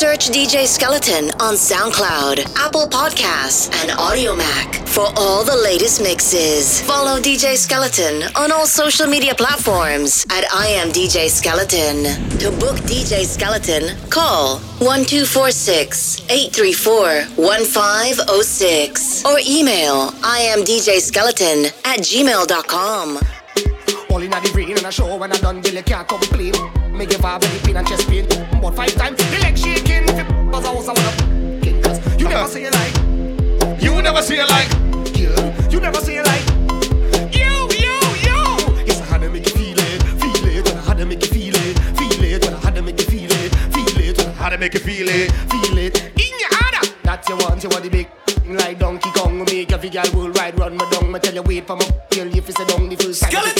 Search 0.00 0.30
DJ 0.30 0.66
Skeleton 0.66 1.26
on 1.42 1.56
SoundCloud, 1.56 2.56
Apple 2.56 2.86
Podcasts, 2.86 3.70
and 3.82 3.90
Audiomack 4.00 4.88
for 4.88 5.04
all 5.14 5.44
the 5.44 5.54
latest 5.54 6.02
mixes. 6.02 6.80
Follow 6.80 7.20
DJ 7.20 7.54
Skeleton 7.54 8.22
on 8.34 8.50
all 8.50 8.66
social 8.66 9.06
media 9.06 9.34
platforms 9.34 10.24
at 10.30 10.46
I 10.54 10.68
am 10.68 10.88
DJ 10.88 11.28
Skeleton. 11.28 12.04
To 12.38 12.50
book 12.58 12.76
DJ 12.88 13.26
Skeleton, 13.26 13.94
call 14.08 14.60
1246 14.80 16.22
834 16.30 17.24
1506 17.36 19.24
or 19.26 19.36
email 19.46 20.14
I 20.24 20.38
am 20.48 20.60
DJ 20.64 20.98
Skeleton 20.98 21.66
at 21.84 22.00
gmail.com. 22.00 23.18
All 24.08 24.22
in 24.22 24.30
the 24.30 24.52
rain 24.56 24.78
and 24.78 24.86
a 24.86 24.90
show 24.90 25.18
when 25.18 25.30
I 25.30 25.36
done 25.36 25.60
Billy 25.60 25.82
can't 25.82 26.08
complain. 26.08 26.54
Me 26.90 27.04
give 27.04 27.20
her 27.20 27.38
belly 27.38 27.58
pain 27.64 27.76
and 27.76 27.86
chest 27.86 28.08
pain. 28.08 28.26
But 28.62 28.74
five 28.74 28.94
times 28.94 29.20
shaking. 29.54 29.79
It 30.70 30.76
a 30.76 30.76
house 30.76 30.88
I 30.88 30.92
wanna 30.92 31.60
king. 31.62 31.82
Cause 31.82 31.98
you 32.16 32.28
never 32.28 32.40
uh-huh. 32.40 32.48
say 32.48 32.62
you 32.62 32.70
like. 32.70 33.82
You 33.82 34.02
never 34.02 34.22
see 34.22 34.36
it 34.36 34.48
like. 34.48 34.68
Yeah. 35.18 35.68
You 35.68 35.80
never 35.80 36.00
say 36.00 36.14
you 36.14 36.22
like. 36.22 36.46
You, 37.34 37.50
you, 37.74 37.96
you. 38.22 38.38
Yes, 38.86 39.00
I 39.00 39.04
had 39.06 39.20
to 39.22 39.30
make 39.30 39.46
you 39.46 39.52
feel 39.52 39.78
it. 39.78 40.02
Feel 40.20 40.46
it. 40.46 40.64
When 40.66 40.76
I 40.76 40.80
had 40.82 40.98
to 40.98 41.06
make 41.06 41.22
you 41.22 41.28
feel 41.28 41.54
it. 41.56 41.78
Feel 41.98 42.24
it. 42.24 42.44
When 42.44 42.54
I 42.54 42.58
had 42.60 42.74
to 42.76 42.82
make 42.82 43.00
you 43.00 43.06
feel 43.06 43.30
it. 43.30 43.54
Feel 43.74 43.98
it. 43.98 44.18
When 44.18 44.28
I 44.28 44.32
How 44.32 44.48
to 44.48 44.58
make 44.58 44.74
you 44.74 44.80
feel 44.80 45.08
it? 45.08 45.32
feel 45.32 45.78
it. 45.78 45.96
In 46.16 46.38
your 46.38 46.54
hand. 46.54 46.94
That's 47.02 47.28
your 47.28 47.38
want. 47.38 47.62
You 47.62 47.68
want 47.70 47.84
the 47.84 47.90
big. 47.90 48.08
Like 48.46 48.80
Donkey 48.80 49.10
Kong, 49.12 49.44
make 49.44 49.70
every 49.70 49.90
girl 49.90 50.02
will 50.12 50.30
ride, 50.30 50.58
run 50.58 50.76
my 50.76 50.88
dung. 50.90 51.12
Me 51.12 51.20
tell 51.20 51.34
you 51.34 51.42
wait 51.42 51.66
for 51.68 51.76
my 51.76 51.84
girl 52.10 52.26
if 52.26 52.48
you 52.48 52.52
say 52.52 52.64
down 52.64 52.88
the 52.88 52.96
first 52.96 53.22
time. 53.22 53.59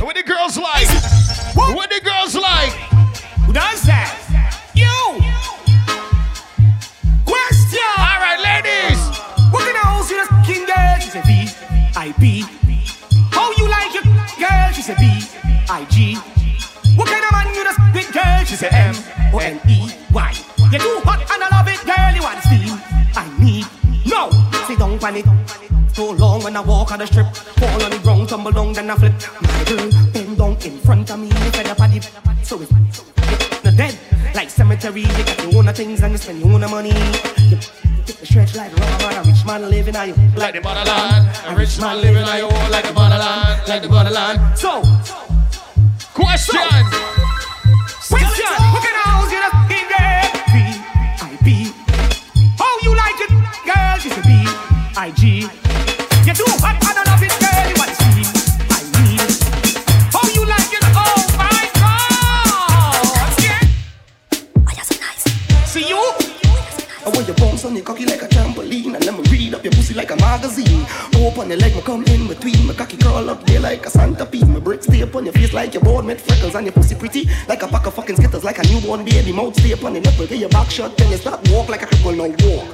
What 0.00 0.16
the 0.16 0.22
girls 0.22 0.56
like? 0.56 0.88
What 1.54 1.90
the 1.90 2.00
girls 2.00 2.34
like? 2.34 2.72
Who 3.46 3.52
does 3.52 3.82
that? 3.82 4.14
You. 4.74 4.88
Question. 7.26 7.90
All 7.98 8.18
right, 8.20 8.40
ladies. 8.40 9.00
What 9.50 9.64
kind 9.64 9.76
of 9.76 9.82
house 9.82 10.10
you 10.10 10.22
the 10.22 10.28
king 10.46 10.64
girl? 10.66 10.96
She 11.00 11.10
said 11.10 11.24
B 11.24 11.48
I 11.96 12.12
B. 12.18 12.44
How 13.30 13.50
you 13.58 13.68
like 13.68 13.92
your 13.94 14.04
girl? 14.38 14.72
She 14.72 14.82
said 14.82 14.96
B 14.96 15.06
I 15.68 15.84
G. 15.90 16.14
What 16.96 17.08
kind 17.08 17.24
of 17.24 17.32
man 17.32 17.54
you 17.54 17.64
the 17.64 17.74
big 17.92 18.12
girl? 18.12 18.44
She 18.44 18.56
said 18.56 18.72
M 18.72 18.94
O 19.34 19.38
N 19.38 19.60
E 19.68 19.90
Y. 20.12 20.32
You 20.72 20.78
too 20.78 21.00
hot 21.04 21.20
and 21.20 21.42
I 21.42 21.48
love 21.50 21.68
it, 21.68 21.80
girl. 21.84 22.14
You 22.14 22.22
want 22.22 22.42
steam? 22.44 22.78
I 23.16 23.26
need 23.38 23.66
no. 24.06 24.30
Sit 24.66 24.78
down, 24.78 24.98
panic. 24.98 25.26
So 25.92 26.10
long 26.12 26.42
when 26.42 26.56
I 26.56 26.60
walk 26.60 26.92
on 26.92 27.00
the 27.00 27.06
strip, 27.06 27.26
fall 27.34 27.82
on 27.82 27.90
the 27.90 27.98
ground, 27.98 28.28
tumble 28.28 28.52
down, 28.52 28.72
then 28.72 28.90
I 28.90 28.96
flip. 28.96 29.49
Front 30.90 31.10
of 31.12 31.20
me, 31.20 31.28
me 31.28 31.50
fed 31.54 31.68
up 31.68 31.78
at 31.78 31.90
the 31.92 32.44
so 32.44 32.60
it's 32.60 32.72
not 32.72 33.76
dead. 33.76 33.96
Like 34.34 34.50
cemetery, 34.50 35.02
you 35.02 35.06
got 35.06 35.38
your 35.44 35.62
own 35.62 35.72
things 35.72 36.02
and 36.02 36.10
you 36.10 36.18
spend 36.18 36.40
your 36.40 36.50
own 36.50 36.62
money. 36.68 36.88
You 36.88 37.58
take 38.06 38.18
the 38.18 38.26
stretch 38.26 38.56
like 38.56 38.74
rubber, 38.74 39.20
a 39.20 39.22
rich 39.22 39.46
man 39.46 39.70
living 39.70 39.94
on 39.94 40.08
you. 40.08 40.14
Like 40.34 40.54
the 40.54 40.60
motherland. 40.60 41.28
A 41.46 41.54
rich 41.54 41.78
man 41.80 42.00
living 42.00 42.24
on 42.24 42.38
your 42.38 42.52
own 42.52 42.70
like 42.72 42.88
the 42.88 42.92
motherland. 42.92 43.68
Like 43.68 43.82
the 43.82 43.88
motherland. 43.88 44.58
So, 44.58 44.82
Question. 46.12 46.58
question, 48.10 48.50
what 48.74 48.82
kind 48.82 48.98
of 48.98 49.06
house 49.06 49.30
you 49.30 49.40
the 49.46 49.50
in 49.78 49.86
there? 49.94 50.26
V-I-P. 50.50 51.72
How 52.58 52.72
you 52.82 52.96
like 52.96 53.18
it, 53.26 53.30
girl? 53.64 53.96
She 54.02 54.08
said 54.10 54.24
B-I-G. 54.24 55.22
You 55.38 55.59
your 67.80 67.86
cocky 67.86 68.04
like 68.04 68.22
a 68.22 68.26
trampoline 68.28 68.94
And 68.94 69.04
let 69.04 69.14
me 69.16 69.22
read 69.30 69.54
up 69.54 69.64
your 69.64 69.72
pussy 69.72 69.94
like 69.94 70.10
a 70.10 70.16
magazine. 70.16 70.84
Open 71.16 71.48
your 71.48 71.58
leg, 71.58 71.74
me 71.74 71.80
come 71.80 72.04
in 72.04 72.28
between 72.28 72.66
My 72.66 72.74
cocky 72.74 72.96
curl 72.96 73.30
up 73.30 73.44
there 73.46 73.60
like 73.60 73.86
a 73.86 73.90
Santa 73.90 74.18
centipede 74.20 74.48
My 74.48 74.60
bricks 74.60 74.86
stay 74.86 75.02
up 75.02 75.14
on 75.14 75.24
your 75.24 75.32
face 75.32 75.52
like 75.52 75.72
your 75.74 75.82
board 75.82 76.04
made 76.04 76.20
freckles 76.20 76.54
And 76.54 76.66
your 76.66 76.72
pussy 76.72 76.94
pretty 76.94 77.28
like 77.48 77.62
a 77.62 77.68
pack 77.68 77.86
of 77.86 77.94
fucking 77.94 78.16
skittles 78.16 78.44
Like 78.44 78.58
a 78.58 78.66
newborn 78.68 79.04
baby. 79.04 79.32
Mouth 79.32 79.56
stay 79.58 79.72
up 79.72 79.84
on 79.84 79.94
the 79.94 80.00
nipple 80.00 80.26
Get 80.26 80.38
your 80.38 80.50
back 80.50 80.70
shut 80.70 80.96
Then 80.98 81.10
you 81.10 81.16
start 81.16 81.40
walk 81.50 81.68
like 81.68 81.82
a 81.82 81.86
cripple. 81.86 82.16
Now 82.16 82.28
walk. 82.46 82.68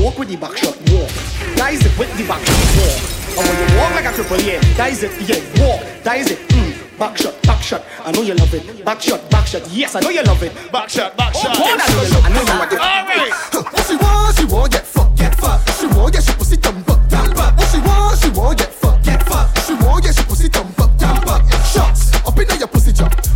Walk 0.00 0.18
with 0.18 0.28
the 0.28 0.36
back 0.36 0.56
shot, 0.56 0.76
walk. 0.88 1.10
That 1.56 1.74
is 1.74 1.84
it 1.84 1.98
with 1.98 2.16
the 2.16 2.26
back 2.26 2.40
shot, 2.40 2.56
walk. 2.80 3.36
And 3.36 3.44
when 3.48 3.68
you 3.68 3.76
walk 3.76 3.94
like 3.94 4.06
a 4.06 4.12
cripple, 4.16 4.46
yeah 4.46 4.60
That 4.76 4.92
is 4.92 5.02
it, 5.02 5.12
yeah, 5.28 5.40
walk. 5.60 5.80
That 6.04 6.18
is 6.18 6.30
it, 6.30 6.38
mm 6.48 6.89
Back 7.00 7.16
shot, 7.16 7.42
back 7.44 7.62
shot 7.62 7.82
I 8.04 8.12
know 8.12 8.20
you 8.20 8.34
love 8.34 8.52
it 8.52 8.84
Back 8.84 9.00
shot, 9.00 9.30
back 9.30 9.46
shot 9.46 9.66
Yes, 9.70 9.96
I 9.96 10.00
know 10.00 10.10
you 10.10 10.22
love 10.22 10.42
it 10.42 10.52
Back 10.70 10.90
shot, 10.90 11.16
back 11.16 11.32
oh, 11.34 11.40
shot. 11.40 11.56
Oh, 11.58 11.64
I 11.64 11.76
know 11.78 12.02
you 12.02 12.12
love 12.12 12.24
it 12.24 12.24
I 12.24 12.28
know 12.28 12.40
you 12.40 12.58
love 12.60 12.72
it 12.72 12.78
All 12.78 13.06
right. 13.08 13.72
what 13.72 13.86
she 13.86 13.96
want, 13.96 14.36
she 14.36 14.44
want 14.44 14.72
get 14.72 14.84
fucked, 14.84 15.16
get 15.16 15.34
fucked. 15.34 15.80
She 15.80 15.86
want, 15.86 16.14
yeah, 16.14 16.20
she 16.20 16.32
pussy 16.34 16.56
jump 16.58 16.90
up, 16.90 17.08
jump 17.08 17.38
up. 17.38 17.56
What 17.56 17.68
she 17.70 17.78
want, 17.80 18.18
she 18.18 18.28
want 18.28 18.58
get 18.58 18.68
fucked, 18.68 19.04
get 19.04 19.22
fucked. 19.26 19.66
She 19.66 19.72
want, 19.72 20.04
yeah, 20.04 20.12
she 20.12 20.22
pussy 20.24 20.48
jump 20.50 20.78
up, 20.78 20.90
jump 20.98 21.26
up. 21.26 21.42
Shots 21.64 22.14
up 22.16 22.38
in 22.38 22.58
your 22.58 22.68
pussy 22.68 22.92
jump. 22.92 23.29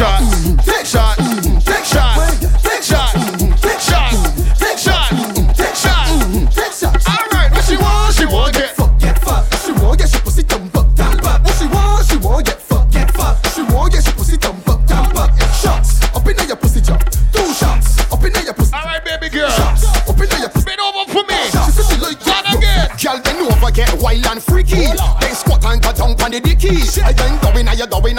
Shot. 0.00 0.29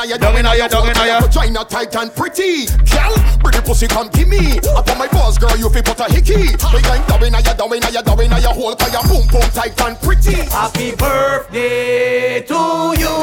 I 0.02 0.18
going, 0.18 0.46
I 0.48 0.58
going, 0.58 0.66
I 0.66 0.68
going, 0.68 0.98
I 0.98 1.20
vagina 1.22 1.64
tight 1.64 1.96
and 1.96 2.10
pretty. 2.16 2.66
Girl, 2.90 3.14
bring 3.38 3.54
the 3.54 3.62
pussy, 3.64 3.86
come 3.86 4.10
give 4.10 4.28
me. 4.28 4.58
Upon 4.76 4.98
my 4.98 5.08
balls, 5.08 5.38
girl, 5.38 5.56
you 5.56 5.70
feel 5.70 5.84
put 5.84 6.00
a 6.00 6.10
hickey. 6.10 6.58
I 6.58 6.98
ain't 6.98 7.08
going, 7.08 7.36
I 7.36 7.42
going, 7.54 7.84
I 7.84 8.02
going, 8.02 8.34
I 8.34 8.42
hold, 8.50 8.80
cause 8.80 8.92
your 8.92 9.04
boom 9.06 9.28
boom 9.30 9.46
tight 9.54 9.80
and 9.80 10.00
pretty. 10.02 10.42
Happy 10.50 10.96
birthday 10.96 12.42
to 12.42 12.96
you. 12.98 13.14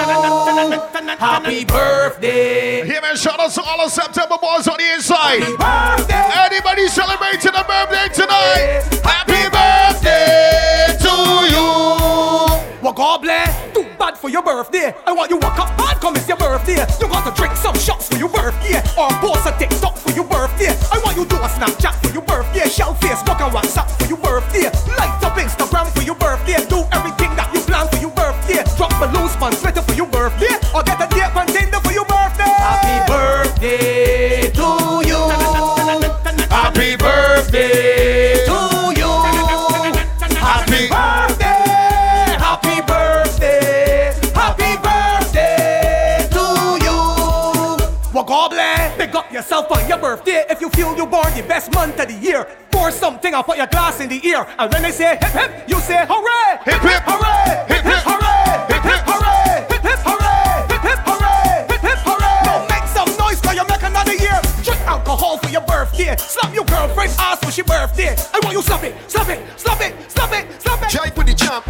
Happy 1.19 1.64
birthday. 1.64 2.86
Here, 2.86 3.02
man, 3.02 3.16
shout 3.16 3.40
out 3.40 3.50
to 3.50 3.62
all 3.62 3.82
the 3.82 3.90
September 3.90 4.36
boys 4.40 4.69
on 4.69 4.78
the 4.78 4.94
inside. 4.94 5.42
Happy 5.42 5.56
Birthday. 5.58 6.31
Anybody 6.46 6.86
celebrating 6.86 7.58
a 7.58 7.64
birthday 7.66 8.06
tonight? 8.14 8.97
Birthday. 14.48 14.94
I 15.06 15.12
want 15.12 15.30
you 15.30 15.36
walk 15.36 15.58
up 15.58 15.68
hard, 15.76 16.00
come 16.00 16.16
it's 16.16 16.26
your 16.26 16.38
birthday. 16.38 16.80
You 17.00 17.06
got 17.12 17.28
to 17.28 17.32
drink 17.36 17.54
some 17.54 17.76
shots 17.76 18.08
for 18.08 18.16
your 18.16 18.30
birthday. 18.30 18.80
Or 18.96 19.10
post 19.20 19.44
a 19.44 19.52
TikTok 19.58 19.96
for 19.98 20.12
your 20.12 20.24
birthday. 20.24 20.72
I 20.88 20.96
want 21.04 21.16
you 21.18 21.26
do 21.26 21.36
a 21.36 21.48
Snapchat 21.52 21.94
for 22.00 22.12
your 22.16 22.24
birthday. 22.24 22.66
Shell 22.68 22.94
Facebook 22.94 23.40
and 23.44 23.52
WhatsApp 23.52 23.90
for 24.00 24.06
your 24.08 24.16
birthday. 24.18 24.72
Light 24.96 25.27
the 51.43 51.49
best 51.49 51.73
month 51.73 51.99
of 52.00 52.08
the 52.08 52.14
year. 52.14 52.46
Pour 52.70 52.90
something 52.90 53.32
and 53.32 53.44
put 53.44 53.56
your 53.56 53.67
glass 53.67 54.00
in 54.00 54.08
the 54.08 54.20
ear. 54.26 54.46
And 54.58 54.73
when 54.73 54.82
they 54.82 54.90
say 54.90 55.17
hip 55.17 55.32
hip, 55.32 55.69
you 55.69 55.79
say 55.81 56.05
hooray! 56.08 56.58
Hip, 56.64 56.82
hip. 56.82 57.02
hooray! 57.06 57.64
Hip, 57.69 57.85
hip. 57.85 58.02
hooray! 58.02 58.67
Hip, 58.70 58.82
hip. 58.82 59.02
hooray! 59.06 59.67
Hip 59.70 59.82
hip 59.82 60.00
hooray! 60.02 60.67
Hip 60.69 60.82
hip 60.82 61.00
hooray! 61.06 61.67
Hip 61.70 61.82
hip 61.82 62.00
hooray! 62.02 62.40
Now 62.44 62.67
make 62.67 62.87
some 62.90 63.11
noise, 63.19 63.40
'cause 63.40 63.55
you 63.55 63.64
make 63.70 63.82
another 63.82 64.14
year. 64.14 64.40
Drink 64.64 64.81
alcohol 64.82 65.38
for 65.38 65.50
your 65.50 65.62
birthday. 65.62 66.17
Slap 66.19 66.55
your 66.55 66.64
girlfriend's 66.64 67.17
ass 67.19 67.38
for 67.38 67.52
your 67.55 67.67
birthday. 67.67 68.17
I 68.34 68.41
want 68.43 68.55
you 68.56 68.62
slap 68.62 68.82
it, 68.82 68.94
slap 69.11 69.29
it, 69.29 69.38
slap 69.56 69.81
it, 69.81 69.94
slap 70.11 70.32
it, 70.32 70.44
slap 70.62 70.82
it. 70.82 70.88
Jive 70.91 71.17
with 71.17 71.26
the 71.29 71.34
champ, 71.34 71.62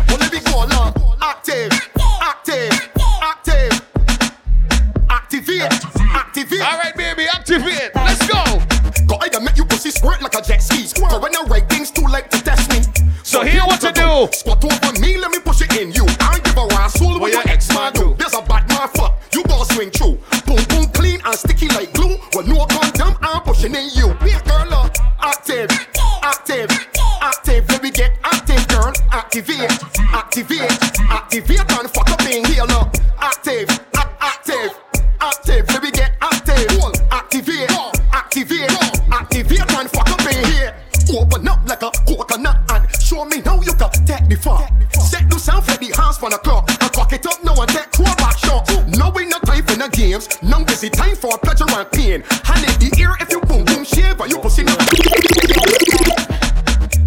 things 11.78 11.90
too 11.92 12.06
late 12.06 12.28
to 12.30 12.42
test 12.42 12.68
me. 12.70 12.80
So 13.22 13.42
here 13.42 13.62
what 13.62 13.80
to 13.82 13.92
do. 13.92 14.26
Squat 14.32 14.64
over 14.64 15.00
me, 15.00 15.16
let 15.16 15.30
me 15.30 15.38
push 15.38 15.62
it 15.62 15.70
in 15.78 15.92
you. 15.92 16.04
I 16.18 16.34
ain't 16.34 16.44
give 16.44 16.58
a 16.58 16.66
rascal 16.74 17.20
what 17.20 17.32
your 17.32 17.46
ex 17.46 17.72
man 17.72 17.92
do. 17.92 18.14
There's 18.18 18.34
a 18.34 18.42
bad 18.42 18.68
man 18.68 18.88
fuck, 18.88 19.20
you 19.32 19.44
gon' 19.44 19.64
swing 19.66 19.90
through. 19.90 20.18
Boom 20.46 20.62
boom 20.68 20.86
clean 20.90 21.20
and 21.24 21.34
sticky 21.36 21.68
like 21.68 21.92
glue. 21.92 22.16
With 22.34 22.48
no 22.48 22.66
condom, 22.66 23.14
I'm 23.22 23.42
pushing 23.42 23.74
in 23.74 23.88
you. 23.94 24.08
Be 24.24 24.32
a 24.32 24.40
girl, 24.42 24.74
uh, 24.74 24.90
active, 25.20 25.70
active, 26.22 26.68
active. 27.22 27.68
Let 27.68 27.82
me 27.82 27.90
get 27.90 28.18
active, 28.24 28.66
girl. 28.68 28.92
Activate, 29.12 29.70
activate, 30.12 30.72
activate 31.10 31.70
and 31.78 31.90
fuck 31.90 32.10
up 32.10 32.22
in 32.26 32.44
here, 32.46 32.64
look. 32.64 32.90
Active, 33.20 33.68
the 44.28 44.36
fuck. 44.36 44.70
Set 44.92 45.32
sound 45.38 45.64
for 45.64 45.76
the 45.78 45.94
house 45.96 46.18
for 46.18 46.30
the 46.30 46.38
clock 46.38 46.68
I 46.82 46.88
cock 46.88 47.12
it 47.12 47.26
up 47.26 47.42
now 47.44 47.54
and 47.60 47.68
take 47.70 47.90
two 47.90 48.04
back 48.04 48.36
shot. 48.38 48.68
No 48.98 49.10
we 49.10 49.26
no 49.26 49.38
time 49.40 49.64
for 49.64 49.76
the 49.76 49.88
games. 49.92 50.28
This 50.78 50.82
is 50.82 50.90
time 50.90 51.16
for 51.16 51.34
a 51.34 51.38
pleasure 51.38 51.66
and 51.68 51.90
pain. 51.90 52.22
Hand 52.44 52.62
in 52.62 52.74
the 52.78 52.94
ear 53.00 53.16
if 53.18 53.30
you 53.30 53.40
boom 53.40 53.64
boom 53.64 53.84
shave 53.84 54.20
you 54.28 54.38
pussy 54.38 54.62
no. 54.62 54.76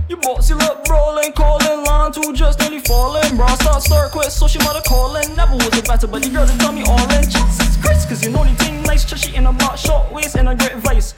You 0.09 0.17
bossy 0.17 0.53
rolling, 0.89 1.31
calling, 1.31 1.85
line 1.85 2.11
two 2.11 2.33
just 2.33 2.59
nearly 2.59 2.79
falling. 2.79 3.37
Bra 3.37 3.47
start, 3.55 3.81
start, 3.83 4.11
quit, 4.11 4.31
so 4.31 4.47
she 4.47 4.59
mother 4.59 4.81
calling. 4.85 5.33
Never 5.35 5.55
was 5.55 5.79
a 5.79 5.83
better, 5.83 6.07
but 6.07 6.21
the 6.23 6.29
girl 6.29 6.45
that 6.45 6.59
tell 6.59 6.73
me 6.73 6.83
all 6.83 6.99
in. 7.15 7.23
Jesus 7.23 7.77
Christ, 7.77 8.09
cause 8.09 8.23
you 8.23 8.31
know 8.31 8.43
the 8.43 8.53
thing 8.55 8.83
nice, 8.83 9.05
chushy 9.05 9.35
in 9.35 9.45
a 9.45 9.53
box, 9.53 9.81
short 9.81 10.11
waist 10.11 10.35
and 10.35 10.49
a 10.49 10.55
great 10.55 10.75
vice. 10.77 11.13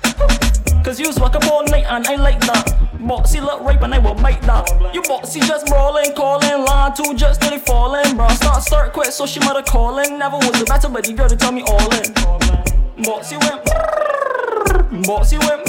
Cause 0.84 1.00
you 1.00 1.10
walk 1.18 1.36
up 1.36 1.50
all 1.50 1.64
night 1.66 1.86
and 1.88 2.06
I 2.06 2.16
like 2.16 2.40
that. 2.42 2.73
Bossy 3.14 3.40
look 3.40 3.62
rape 3.64 3.80
and 3.84 3.94
I 3.94 4.00
will 4.00 4.16
bite 4.16 4.42
that. 4.42 4.66
You 4.92 5.04
bossy 5.04 5.40
just 5.42 5.70
rolling, 5.70 6.16
calling, 6.16 6.66
line 6.66 6.96
two 6.96 7.14
just 7.14 7.42
nearly 7.42 7.60
falling. 7.60 8.16
Bra 8.16 8.28
start, 8.30 8.64
start, 8.64 8.92
quit, 8.92 9.14
so 9.14 9.28
she 9.28 9.40
mother 9.40 9.62
calling. 9.62 10.18
Never 10.18 10.38
was 10.38 10.60
a 10.60 10.66
better, 10.66 10.90
but 10.90 11.04
the 11.04 11.14
girl 11.14 11.30
that 11.30 11.40
tell 11.40 11.52
me 11.52 11.62
all 11.62 11.94
in. 11.94 12.10
Bossy 13.06 13.38
went, 13.38 13.62
bossy 15.06 15.38
went. 15.38 15.62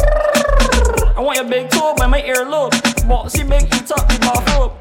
I 1.14 1.20
want 1.20 1.36
your 1.36 1.46
big 1.46 1.68
toe 1.68 1.94
by 1.94 2.06
my 2.06 2.22
earlobe. 2.22 2.72
Bossy 3.06 3.42
big 3.42 3.64
eat 3.64 3.92
up 3.92 4.08
the 4.08 4.16
bathrobe. 4.24 4.72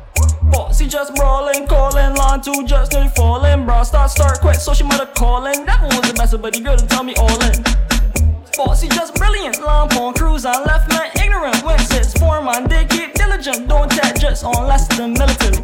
Bossy 0.49 0.87
just 0.87 1.13
brawling, 1.15 1.67
calling, 1.67 2.15
line 2.15 2.39
two 2.39 2.65
just 2.65 2.93
nearly 2.93 3.09
falling. 3.09 3.65
Bra 3.65 3.83
start, 3.83 4.09
start, 4.09 4.39
quit, 4.39 4.55
so 4.55 4.73
she 4.73 4.85
mother 4.85 5.09
calling. 5.17 5.65
Never 5.65 5.87
was 5.87 6.07
the 6.07 6.13
best, 6.13 6.41
but 6.41 6.53
the 6.53 6.61
girl 6.61 6.77
to 6.77 6.87
tell 6.87 7.03
me 7.03 7.13
all 7.15 7.43
in. 7.43 8.22
Bossy 8.55 8.87
just 8.87 9.15
brilliant, 9.15 9.61
lamp 9.63 9.95
on 9.95 10.13
cruise 10.13 10.45
and 10.45 10.63
left 10.65 10.89
man 10.89 11.09
ignorant. 11.23 11.63
When 11.63 11.79
sits 11.79 12.13
four 12.13 12.41
man, 12.41 12.67
they 12.67 12.85
keep 12.85 13.13
diligent, 13.13 13.67
don't 13.67 13.89
take 13.91 14.19
just 14.19 14.43
on 14.43 14.67
less 14.67 14.87
than 14.95 15.13
militant. 15.13 15.63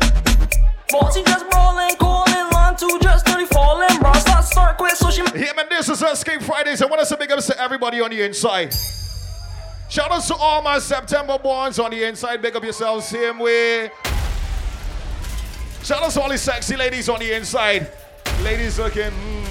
Bossy 0.90 1.22
just 1.24 1.48
brawling, 1.52 1.96
calling, 1.98 2.50
line 2.52 2.76
two 2.76 2.98
just 3.02 3.28
nearly 3.28 3.46
falling. 3.46 3.96
Bra 4.00 4.14
start, 4.14 4.44
start, 4.44 4.78
quit, 4.78 4.98
so 4.98 5.12
she 5.12 5.22
Yeah, 5.22 5.54
man, 5.56 5.68
this 5.70 5.88
is 5.88 6.02
Xcape 6.02 6.42
Fridays. 6.42 6.82
I 6.82 6.88
want 6.88 7.08
to 7.08 7.18
big 7.18 7.32
ups 7.32 7.48
to 7.48 7.62
everybody 7.62 8.02
on 8.02 8.10
the 8.10 8.24
inside. 8.24 8.74
Shout 9.90 10.12
out 10.12 10.24
to 10.24 10.36
all 10.36 10.62
my 10.62 10.80
September 10.80 11.38
borns 11.38 11.84
on 11.84 11.92
the 11.92 12.04
inside. 12.04 12.42
Big 12.42 12.56
up 12.56 12.64
yourselves, 12.64 13.06
same 13.08 13.40
way. 13.40 13.92
Shout 15.84 16.04
out 16.04 16.12
to 16.12 16.22
all 16.22 16.30
these 16.30 16.42
sexy 16.42 16.76
ladies 16.76 17.08
on 17.08 17.20
the 17.20 17.36
inside. 17.36 17.92
Ladies 18.42 18.80
looking. 18.80 19.12
mm. 19.12 19.46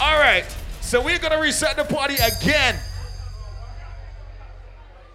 All 0.00 0.18
right, 0.18 0.44
so 0.90 1.00
we're 1.00 1.20
gonna 1.20 1.40
reset 1.40 1.76
the 1.76 1.84
party 1.84 2.16
again. 2.16 2.76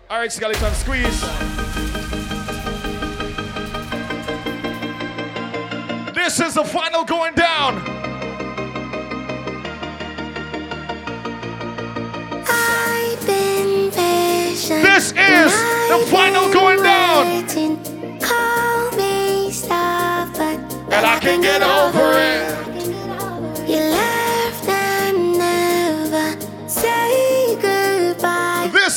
All 0.09 0.19
right, 0.19 0.31
skeleton, 0.31 0.73
squeeze. 0.73 1.19
This 6.15 6.39
is 6.39 6.53
the 6.53 6.63
final 6.63 7.03
going 7.03 7.33
down. 7.33 7.83
I've 12.47 13.27
been 13.27 13.91
patient. 13.91 14.81
This 14.81 15.11
is 15.11 15.51
the 15.89 16.07
final 16.09 16.53
going 16.53 16.81
down. 16.81 17.27
waiting. 17.27 18.19
Call 18.21 18.91
me 18.91 19.51
stuff, 19.51 20.37
but 20.37 20.57
And 20.93 21.05
I 21.05 21.19
can 21.19 21.41
get 21.41 21.61
over 21.61 22.13
it. 22.17 22.64
You 22.64 22.64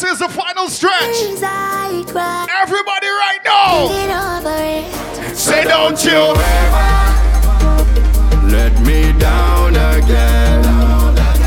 is 0.09 0.19
the 0.21 0.29
final 0.29 0.69
stretch. 0.69 1.17
Everybody 2.65 3.09
right 3.09 3.41
now. 3.45 3.89
Say 5.35 5.65
don't 5.65 6.03
you. 6.05 6.33
Let 8.51 8.73
me 8.87 9.13
down 9.19 9.77
again. 9.77 10.65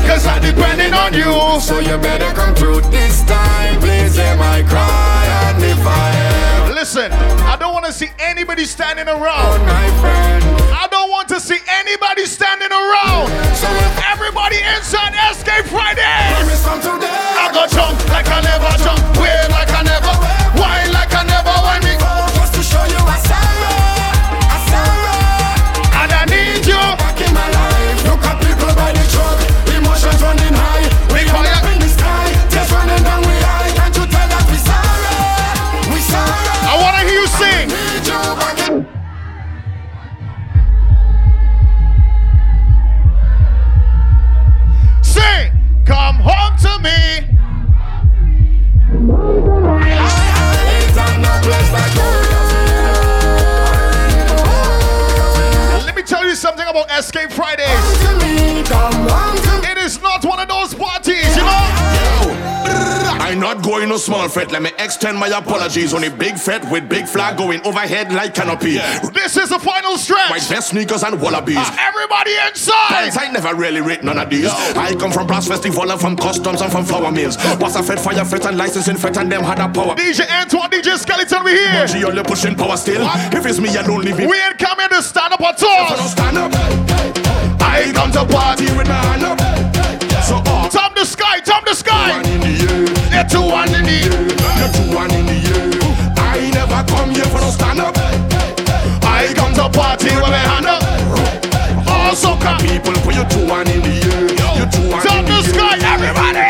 Cause 0.06 0.26
I'm 0.26 0.42
depending 0.42 0.94
on 0.94 1.12
you. 1.12 1.60
So 1.60 1.80
you 1.80 1.98
better 1.98 2.32
come 2.34 2.54
through 2.54 2.82
this 2.90 3.24
time. 3.24 3.80
Please 3.80 4.14
hear 4.16 4.36
my 4.36 4.62
cry 4.68 5.24
and 5.46 5.64
if 5.64 5.78
I 5.84 6.10
am 6.10 6.74
Listen, 6.74 7.12
I 7.12 7.56
don't 7.58 7.72
want 7.72 7.86
to 7.86 7.92
see 7.92 8.10
anybody 8.18 8.64
standing 8.64 9.08
around. 9.08 9.60
my 9.66 9.86
friend. 10.00 10.44
I 10.74 10.86
don't 10.90 11.10
want 11.10 11.28
to 11.28 11.40
see 11.40 11.58
anybody 11.68 12.26
standing 12.26 12.70
around. 12.70 13.28
So 13.56 13.68
Everybody 14.52 14.76
inside 14.76 15.14
Xcape 15.32 15.66
Friday. 15.68 16.02
I 16.04 17.48
go 17.54 17.64
jump 17.72 17.96
like 18.10 18.28
I 18.28 18.40
never 18.42 18.68
jump, 18.84 19.00
wave 19.16 19.48
like 19.48 19.71
not 63.54 63.64
going 63.64 63.88
no 63.88 63.96
small 63.96 64.28
fret. 64.28 64.50
Let 64.50 64.62
me 64.62 64.70
extend 64.78 65.18
my 65.18 65.28
apologies. 65.28 65.92
on 65.92 66.02
Only 66.02 66.16
big 66.16 66.36
fret 66.38 66.68
with 66.70 66.88
big 66.88 67.06
flag 67.06 67.36
going 67.36 67.60
overhead 67.66 68.12
like 68.12 68.34
canopy. 68.34 68.78
This 69.12 69.36
is 69.36 69.48
the 69.50 69.58
final 69.58 69.96
stretch. 69.96 70.30
My 70.30 70.38
best 70.38 70.70
sneakers, 70.70 71.02
and 71.02 71.20
wallabies. 71.20 71.56
Uh, 71.58 71.76
everybody 71.78 72.32
inside. 72.48 72.90
Guys, 72.90 73.16
I 73.16 73.30
never 73.30 73.54
really 73.54 73.80
rate 73.80 74.02
none 74.02 74.18
of 74.18 74.30
these. 74.30 74.48
I 74.48 74.94
come 74.98 75.12
from 75.12 75.26
brass 75.26 75.48
festival 75.48 75.90
and 75.90 76.00
from 76.00 76.16
customs 76.16 76.62
and 76.62 76.72
from 76.72 76.84
flour 76.84 77.12
mills. 77.12 77.36
Was 77.60 77.76
a 77.76 77.82
fed, 77.82 78.00
fire 78.00 78.24
fed, 78.24 78.46
and 78.46 78.56
licensing 78.56 78.96
fed, 78.96 79.16
and 79.18 79.30
them 79.30 79.42
had 79.42 79.58
a 79.58 79.68
power. 79.68 79.94
DJ 79.94 80.28
Antoine, 80.30 80.70
DJ 80.70 80.96
Skeleton, 80.96 81.44
we 81.44 81.52
here. 81.52 81.86
G 81.86 82.04
only 82.04 82.22
pushing 82.22 82.54
power 82.54 82.76
still. 82.76 83.02
If 83.32 83.44
it's 83.46 83.58
me 83.60 83.74
alone, 83.76 84.02
leave 84.02 84.18
it. 84.18 84.28
We 84.28 84.40
ain't 84.40 84.58
coming 84.58 84.88
to 84.88 85.02
stand 85.02 85.34
up 85.34 85.40
at 85.40 85.60
If 85.60 85.68
I 85.68 85.88
all. 85.88 85.96
don't 85.96 86.08
stand 86.08 86.38
up, 86.38 86.52
I 87.60 87.92
come 87.92 88.12
to 88.12 88.24
party 88.26 88.64
with 88.76 88.88
my 88.88 88.94
hand 88.94 89.24
two 93.32 93.40
one 93.40 93.72
in 93.74 93.84
the 93.88 93.96
You're 94.60 94.72
two 94.76 94.94
one 94.94 95.10
in 95.16 95.24
the 95.24 95.38
air. 95.56 95.72
I 96.20 96.50
never 96.52 96.84
come 96.92 97.10
here 97.10 97.24
for 97.32 97.40
no 97.40 97.50
stand 97.50 97.80
up. 97.80 97.96
I 99.02 99.32
come 99.34 99.54
to 99.56 99.68
party 99.72 100.12
with 100.20 100.28
my 100.28 100.44
hand 100.52 100.66
up. 100.68 100.82
All 101.88 102.12
soca. 102.12 102.60
People 102.60 102.92
put 103.00 103.14
you 103.16 103.24
two 103.32 103.48
one 103.48 103.68
in 103.72 103.80
the 103.80 103.96
air. 104.12 104.28
You 104.60 104.66
two 104.68 104.84
one 104.92 105.00
in 105.00 105.24
the 105.24 105.32
the 105.32 105.48
sky, 105.48 105.80
everybody. 105.80 106.44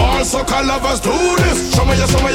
All 0.00 0.24
soca 0.24 0.64
lovers 0.64 1.00
do 1.00 1.12
this. 1.44 1.74
Show 1.74 1.84
me 1.84 1.94
your, 2.00 2.08
show 2.08 2.22
me 2.24 2.32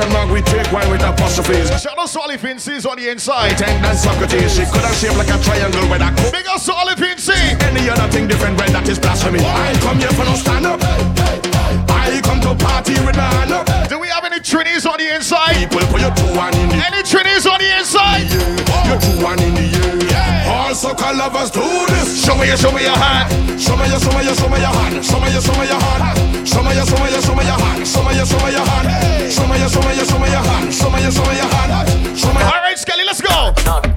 question 0.00 0.12
mark. 0.12 0.30
We 0.30 0.42
take 0.42 0.66
why 0.72 0.88
with 0.90 1.02
apostrophes. 1.02 1.68
Shout 1.80 1.98
out 1.98 2.08
to 2.08 2.20
Ollie 2.20 2.38
on 2.38 2.96
the 2.96 3.08
inside. 3.10 3.60
And 3.62 3.98
Socrates. 3.98 4.54
She 4.54 4.64
could 4.64 4.82
have 4.82 4.94
shaped 4.96 5.16
like 5.16 5.28
a 5.28 5.38
triangle 5.42 5.88
with 5.90 6.02
a 6.02 6.10
cook. 6.16 6.32
Big 6.32 6.46
up 6.46 6.62
to 6.62 6.72
Ollie 6.72 6.94
Any 6.96 7.88
other 7.90 8.08
thing 8.10 8.28
different, 8.28 8.58
well, 8.58 8.70
that 8.72 8.88
is 8.88 8.98
blasphemy. 8.98 9.40
I 9.40 9.74
come 9.80 9.98
here 9.98 10.12
for 10.12 10.24
no 10.24 10.34
stand 10.34 10.66
up. 10.66 10.80
I 11.90 12.20
come 12.22 12.40
to 12.40 12.54
party 12.64 12.94
with 13.04 13.16
my 13.16 13.28
hand 13.34 13.52
up. 13.52 13.66
Do 13.88 13.98
we 13.98 14.08
have 14.08 14.24
any 14.24 14.40
Trinis 14.40 14.88
on 14.90 14.98
the 14.98 15.14
inside? 15.14 15.54
People 15.70 15.86
put 15.88 16.00
your 16.00 16.14
two 16.14 16.30
one 16.36 16.54
in 16.56 16.68
the 16.68 16.76
Any 16.76 17.02
Trinis 17.02 17.46
on 17.50 17.58
the 17.58 17.70
inside? 17.78 18.26
air. 18.30 18.88
Your 18.88 18.98
two 19.00 19.24
one 19.24 19.40
in 19.42 19.54
the 19.54 19.66
air. 19.84 20.19
All 20.19 20.19
soca 20.80 21.12
lovers 21.12 21.50
do 21.50 21.60
this. 21.88 22.24
Show 22.24 22.34
me 22.36 22.46
your, 22.48 22.56
show 22.56 22.72
me 22.72 22.82
your 22.82 22.96
hand. 22.96 23.28
Show 23.60 23.76
me 23.76 23.84
your, 23.88 24.00
show 24.00 24.12
me 24.16 24.24
your, 24.24 24.34
show 24.34 24.48
me 24.48 24.58
your 24.58 24.72
hand. 24.72 25.04
Show 25.04 25.20
me 25.20 25.30
your, 25.30 25.42
show 25.42 25.52
me 25.60 25.66
your 25.68 25.80
hand. 25.80 26.48
Show 26.48 26.62
me 26.62 26.74
your, 26.74 26.86
show 26.86 26.96
me 27.04 27.10
your, 27.12 27.20
show 27.20 27.34
me 27.36 27.44
your 27.44 27.58
hand. 27.60 27.86
Show 27.86 28.02
me 28.02 28.16
your, 28.16 28.26
show 28.26 28.40
me 28.40 28.50
your 28.52 28.64
hand. 28.64 29.32
Show 29.32 29.46
me 29.46 29.58
your, 29.60 29.68
show 29.68 29.82
me 29.84 29.94
your, 29.94 30.04
show 30.08 30.18
me 30.18 30.28
your 30.30 30.42
hand. 30.48 30.72
Show 30.72 30.90
me 30.90 31.02
your, 31.02 31.12
show 31.12 31.24
me 31.28 31.36
your 31.36 31.50
hand. 31.52 32.18
Show 32.18 32.32
me. 32.32 32.42
All 32.42 32.62
right, 32.64 32.78
Skelly, 32.78 33.04
let's 33.04 33.20
go. 33.20 33.52
knock, 33.66 33.89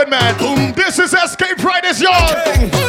it, 0.00 0.08
man. 0.08 0.74
This 0.74 0.98
is 0.98 1.12
Xcape 1.12 1.60
Fridays, 1.60 2.00
y'all. 2.00 2.79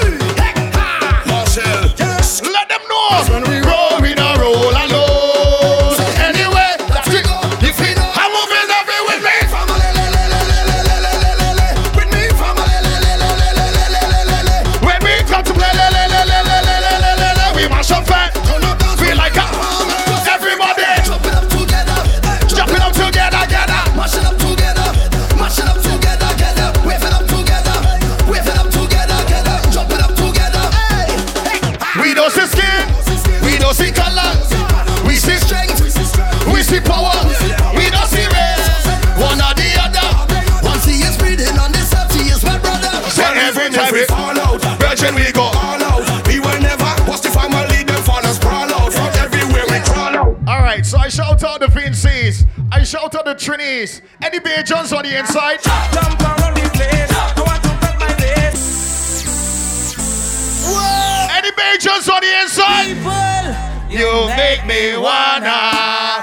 You 64.02 64.26
make 64.36 64.66
me 64.66 64.98
wanna. 64.98 66.21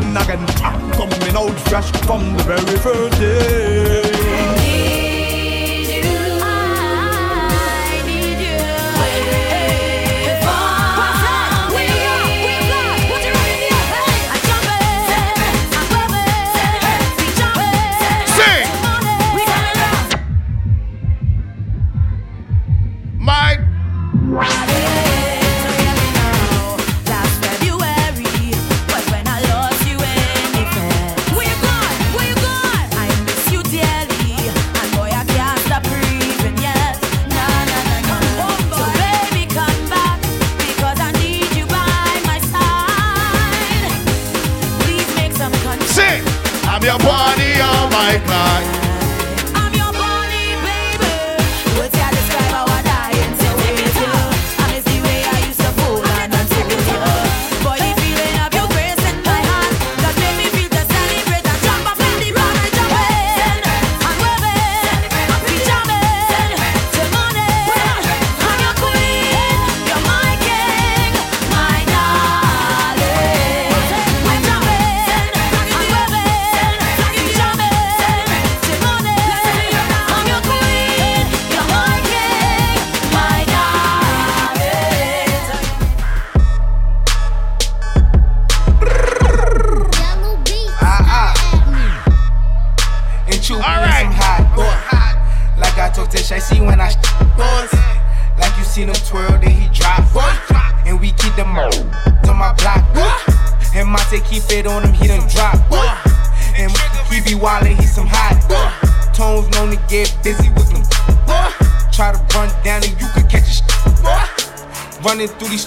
noggin. 0.00 0.40
I'm 0.62 0.90
coming 0.92 1.36
out 1.36 1.58
fresh 1.68 1.90
from 2.04 2.36
the 2.36 2.42
very 2.44 2.78
first 2.78 3.18
day. 3.20 3.75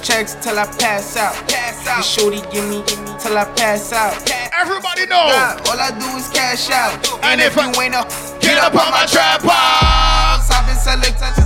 checks 0.10 0.34
till 0.41 0.58
I 0.58 0.65
pass 0.65 1.15
out. 1.15 1.34
Pass 1.48 1.86
out. 1.88 1.98
The 1.98 2.04
shorty 2.04 2.41
give 2.52 2.67
me, 2.67 2.82
give 2.88 3.00
me 3.02 3.13
till 3.19 3.38
I 3.38 3.45
pass 3.56 3.93
out. 3.93 4.13
Everybody 4.58 5.06
know. 5.06 5.30
All 5.69 5.80
I 5.80 5.91
do 5.93 6.08
is 6.17 6.30
cash 6.30 6.69
out. 6.72 6.93
And, 7.24 7.39
and 7.39 7.41
if, 7.41 7.54
if 7.54 7.58
I, 7.58 7.72
you 7.72 7.82
ain't 7.82 7.95
up, 7.95 8.10
get, 8.41 8.58
up, 8.58 8.74
on 8.74 8.91
my 8.91 9.06
tripod. 9.06 10.41
I've 10.50 10.65
been 10.65 10.76
selected. 10.76 11.38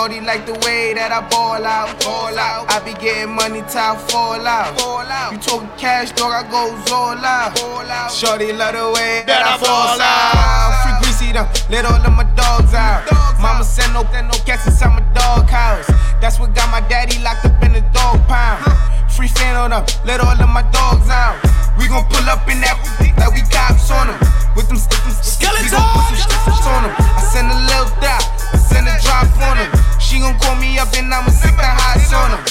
Shorty 0.00 0.22
like 0.22 0.46
the 0.46 0.56
way 0.64 0.96
that 0.96 1.12
I 1.12 1.20
ball 1.28 1.60
out, 1.60 1.92
ball 2.00 2.32
out. 2.32 2.72
I 2.72 2.80
be 2.80 2.96
getting 2.96 3.36
money 3.36 3.60
till 3.68 3.84
I 3.84 4.00
fall 4.08 4.40
out, 4.48 4.72
fall 4.80 5.04
out. 5.04 5.28
You 5.28 5.36
talk 5.36 5.60
cash, 5.76 6.08
dog, 6.16 6.32
I 6.32 6.40
go 6.48 6.72
all 6.88 7.20
out, 7.20 7.52
out. 7.60 8.08
Shorty 8.08 8.48
love 8.48 8.72
the 8.72 8.88
way 8.96 9.28
that, 9.28 9.44
I 9.44 9.60
fall 9.60 10.00
out. 10.00 10.72
Free 10.80 10.96
Greezy 11.04 11.36
them, 11.36 11.44
let 11.68 11.84
all 11.84 12.00
of 12.00 12.16
my 12.16 12.24
dogs 12.32 12.72
out. 12.72 13.04
Mama 13.44 13.60
send 13.60 13.92
no, 13.92 14.00
send 14.08 14.32
no 14.32 14.40
cats 14.48 14.64
inside 14.64 14.88
my 14.88 15.04
dog 15.12 15.44
house. 15.52 15.84
That's 16.16 16.40
what 16.40 16.54
got 16.54 16.72
my 16.72 16.80
daddy 16.88 17.20
locked 17.20 17.44
up 17.44 17.60
in 17.60 17.76
the 17.76 17.84
dog 17.92 18.24
pound. 18.24 18.64
Free 19.12 19.28
fan 19.28 19.52
on 19.52 19.68
them, 19.68 19.84
let 20.08 20.24
all 20.24 20.32
of 20.32 20.48
my 20.48 20.64
dogs 20.72 21.12
out. 21.12 21.36
We 21.80 21.88
gon' 21.88 22.04
pull 22.12 22.28
up 22.28 22.44
in 22.44 22.60
that 22.60 22.76
like 23.16 23.32
we 23.32 23.40
cops 23.48 23.88
on 23.88 24.12
them. 24.12 24.20
With 24.52 24.68
them, 24.68 24.76
with 24.76 25.16
them 25.40 25.52
we 25.56 25.72
gon' 25.72 25.80
put 25.96 26.12
some 26.12 26.20
strips 26.28 26.68
on 26.68 26.84
them. 26.84 26.92
I 26.92 27.24
send 27.24 27.48
a 27.48 27.56
little 27.56 27.88
dot, 28.04 28.20
I 28.52 28.60
send 28.60 28.84
a 28.84 28.92
drop 29.00 29.24
on 29.40 29.56
them. 29.56 29.72
She 29.96 30.20
gon' 30.20 30.36
call 30.44 30.60
me 30.60 30.76
up 30.76 30.92
and 30.92 31.08
I'ma 31.08 31.32
sick 31.32 31.56
the 31.56 31.64
highs 31.64 32.12
on 32.12 32.36
them. 32.36 32.44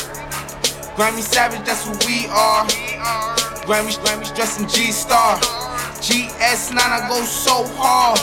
Grammy 0.98 1.22
Savage, 1.22 1.62
that's 1.62 1.86
who 1.86 1.94
we 2.10 2.26
are. 2.34 2.66
Grammy, 3.70 3.94
Grammy's 4.02 4.34
dressed 4.34 4.60
in 4.60 4.68
G-Star. 4.68 5.38
GS9, 6.02 6.82
I 6.82 7.06
go 7.08 7.22
so 7.22 7.70
hard. 7.78 8.18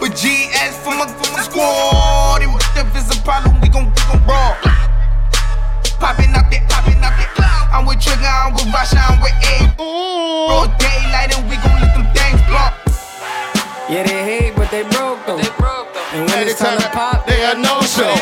But 0.00 0.16
GS 0.16 0.80
for 0.80 0.96
my, 0.96 1.06
for 1.12 1.28
my 1.36 1.42
squad. 1.44 2.40
If 2.40 2.96
it's 2.96 3.12
a 3.12 3.20
problem, 3.22 3.60
we 3.60 3.68
gon' 3.68 3.92
we 3.92 4.02
gon' 4.08 4.24
brawl. 4.24 4.56
Popping 6.00 6.32
up 6.34 6.48
it, 6.50 6.64
popping 6.72 7.04
up 7.04 7.20
it. 7.20 7.41
I'm 7.72 7.86
with 7.86 8.00
Trigger, 8.00 8.26
I'm 8.26 8.52
with 8.52 8.68
Rasha, 8.68 9.00
I'm 9.00 9.20
with 9.24 9.32
A. 9.48 9.72
Broad 9.76 10.76
daylight 10.78 11.32
and 11.34 11.48
we 11.48 11.56
gon' 11.56 11.80
let 11.80 11.96
them 11.96 12.04
things 12.12 12.40
block. 12.46 12.76
Yeah, 13.88 14.04
they 14.04 14.22
hate, 14.22 14.54
but 14.54 14.70
they 14.70 14.82
broke 14.82 15.24
them. 15.24 15.40
And 16.12 16.28
when 16.28 16.46
it's 16.46 16.58
time 16.58 16.78
to 16.78 16.88
pop, 16.90 17.26
they 17.26 17.42
a 17.44 17.54
no 17.56 17.80
show. 17.80 18.14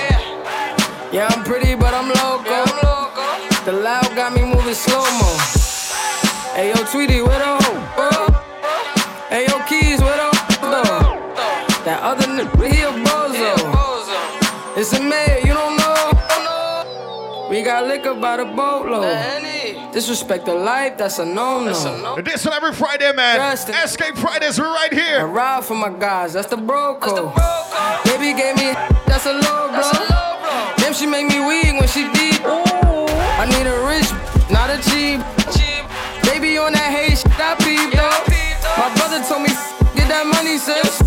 Yeah, 1.13 1.29
I'm 1.31 1.43
pretty, 1.43 1.75
but 1.75 1.93
I'm 1.93 2.09
loco. 2.09 2.65
The 3.65 3.73
loud 3.73 4.15
got 4.15 4.33
me 4.33 4.43
moving 4.43 4.75
slow 4.75 5.03
mo. 5.03 5.37
Hey, 6.55 6.69
yo, 6.69 6.85
Tweety, 6.87 7.21
where 7.21 7.39
the 7.39 7.59
hoe? 7.59 8.31
Hey, 9.29 9.47
yo, 9.49 9.59
Keys, 9.67 10.01
where 10.01 10.17
the 10.17 10.31
though? 10.63 11.19
That 11.85 12.01
other 12.03 12.27
nigga, 12.27 12.73
he 12.73 12.83
a 12.83 12.93
bozo. 12.93 13.53
It's 14.77 14.93
a 14.93 15.01
We 17.51 17.63
got 17.63 17.89
liquor 17.89 18.15
by 18.15 18.37
the 18.37 18.45
boatload. 18.45 19.03
Disrespect 19.93 20.47
the 20.47 20.55
life, 20.55 20.97
that's 20.97 21.19
a 21.19 21.25
no-no. 21.25 22.23
This 22.23 22.45
one 22.47 22.55
every 22.55 22.73
Friday, 22.73 23.11
man. 23.13 23.41
Xcape 23.57 24.17
Fridays, 24.17 24.61
we're 24.61 24.73
right 24.73 24.93
here. 24.93 25.19
I 25.19 25.25
ride 25.25 25.65
for 25.65 25.75
my 25.75 25.91
guys, 25.91 26.35
that's 26.35 26.47
the 26.47 26.57
bro 26.57 26.95
code. 26.95 27.35
Baby 28.05 28.39
gave 28.39 28.55
me, 28.55 28.71
that's 29.11 29.27
a 29.27 29.33
low 29.33 29.67
blow. 29.67 29.91
Damn, 30.79 30.95
she 30.95 31.07
make 31.07 31.27
me 31.27 31.45
weak 31.45 31.75
when 31.75 31.89
she 31.89 32.07
deep. 32.15 32.39
Ooh, 32.47 33.11
I 33.11 33.51
need 33.51 33.67
a 33.67 33.83
rich, 33.83 34.07
not 34.47 34.71
a 34.71 34.79
cheap. 34.87 35.19
Baby 36.31 36.57
on 36.57 36.71
that 36.71 36.95
hate 36.95 37.19
shit, 37.19 37.35
I 37.35 37.59
peep 37.59 37.91
though. 37.99 38.23
My 38.79 38.95
brother 38.95 39.27
told 39.27 39.43
me, 39.43 39.51
get 39.99 40.07
that 40.07 40.23
money, 40.23 40.55
sis. 40.55 41.03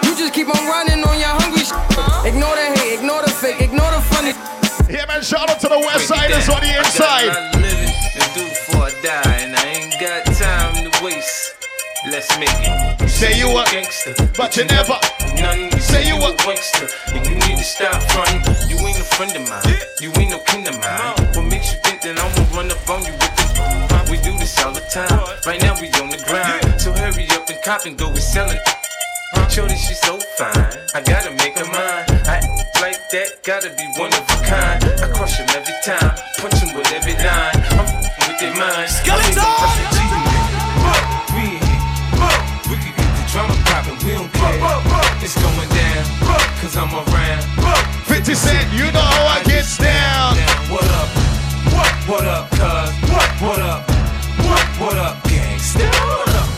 You 0.00 0.16
just 0.16 0.32
keep 0.32 0.48
on 0.48 0.64
running 0.64 1.04
on 1.04 1.20
your 1.20 1.36
hungry 1.44 1.60
shit. 1.60 1.76
Uh-huh. 1.76 2.24
Ignore 2.26 2.56
the 2.56 2.80
hate, 2.80 2.98
ignore 3.00 3.20
the 3.20 3.28
fake, 3.28 3.60
ignore 3.60 3.90
the 3.92 4.00
funny. 4.00 4.32
Yeah, 4.88 5.06
man, 5.06 5.22
shout 5.22 5.48
out 5.48 5.60
to 5.60 5.68
the 5.68 5.78
West 5.80 6.08
Siders 6.08 6.48
on 6.48 6.60
the 6.60 6.76
inside. 6.76 7.32
I 7.32 7.50
living 7.56 7.88
and 7.88 8.30
do 8.36 8.44
before 8.44 8.92
die, 9.00 9.40
and 9.40 9.56
I 9.56 9.64
ain't 9.80 9.96
got 9.96 10.28
time 10.36 10.76
to 10.76 11.04
waste. 11.04 11.56
Let's 12.10 12.28
make 12.38 12.52
it. 12.52 13.08
Say 13.08 13.38
you 13.38 13.48
a 13.48 13.64
gangster, 13.72 14.12
but 14.36 14.56
you 14.56 14.66
never. 14.66 15.00
None 15.40 15.72
you 15.72 15.80
Say 15.80 16.04
you 16.06 16.20
a 16.20 16.36
gangster, 16.36 16.84
and 17.16 17.24
you 17.24 17.32
need 17.32 17.56
to 17.56 17.64
stop 17.64 17.96
fronting. 18.12 18.44
You 18.68 18.76
ain't 18.84 19.00
a 19.00 19.08
friend 19.16 19.32
of 19.32 19.48
mine, 19.48 19.72
you 20.00 20.12
ain't 20.20 20.30
no 20.30 20.38
kin 20.44 20.68
of 20.68 20.76
mine. 20.76 21.32
What 21.32 21.48
makes 21.48 21.72
you 21.72 21.80
think 21.80 22.02
that 22.02 22.20
I'm 22.20 22.28
gonna 22.36 22.52
run 22.52 22.68
up 22.70 22.84
on 22.92 23.00
you 23.08 23.12
with 23.16 23.32
this? 23.40 24.10
We 24.12 24.20
do 24.20 24.36
this 24.36 24.52
all 24.60 24.72
the 24.72 24.84
time. 24.92 25.08
Right 25.46 25.62
now 25.64 25.80
we 25.80 25.88
on 25.96 26.12
the 26.12 26.20
grind, 26.28 26.78
so 26.78 26.92
hurry 26.92 27.24
up 27.32 27.48
and 27.48 27.58
cop 27.64 27.86
and 27.86 27.96
go. 27.96 28.10
We 28.12 28.20
selling. 28.20 28.60
Shorty, 29.48 29.76
she's 29.76 30.00
so 30.00 30.18
fine. 30.36 30.52
I 30.92 31.00
gotta 31.00 31.30
make 31.40 31.56
her 31.56 31.64
mine. 31.72 32.13
I 33.14 33.18
act 33.18 33.30
like 33.30 33.42
that, 33.42 33.46
gotta 33.46 33.70
be 33.78 33.86
one 33.94 34.10
of 34.10 34.26
a 34.26 34.38
kind. 34.42 34.82
I 34.82 35.06
crush 35.14 35.38
him 35.38 35.46
every 35.54 35.74
time, 35.86 36.18
punch 36.42 36.58
him 36.58 36.74
with 36.74 36.90
every 36.90 37.14
line. 37.14 37.54
I'm 37.78 37.86
f***ing 37.86 38.10
with 38.26 38.38
their 38.42 38.54
mind. 38.58 38.90
Skeleton! 38.90 39.38
We 41.30 41.54
in 41.54 41.62
here. 41.62 41.78
We 42.66 42.74
can 42.74 42.90
get 42.90 43.06
the 43.14 43.22
drama 43.30 43.54
poppin', 43.70 43.94
we 44.02 44.18
don't 44.18 44.26
care. 44.34 44.58
It's 45.22 45.38
going 45.38 45.70
down, 45.70 46.02
cause 46.58 46.74
I'm 46.74 46.90
around. 46.90 47.42
50 48.10 48.34
Cent, 48.34 48.72
you 48.74 48.90
know 48.90 49.06
how 49.06 49.38
I 49.38 49.44
gets 49.46 49.78
down. 49.78 50.34
What 50.66 50.82
up? 50.82 51.06
What? 51.70 51.94
What 52.10 52.26
up, 52.26 52.50
cuz? 52.50 52.90
What? 53.14 53.30
What 53.38 53.60
up? 53.62 53.86
What? 54.42 54.66
What 54.82 54.98
up, 54.98 55.22
gangsta? 55.30 55.86
What 55.86 56.34
up? 56.34 56.50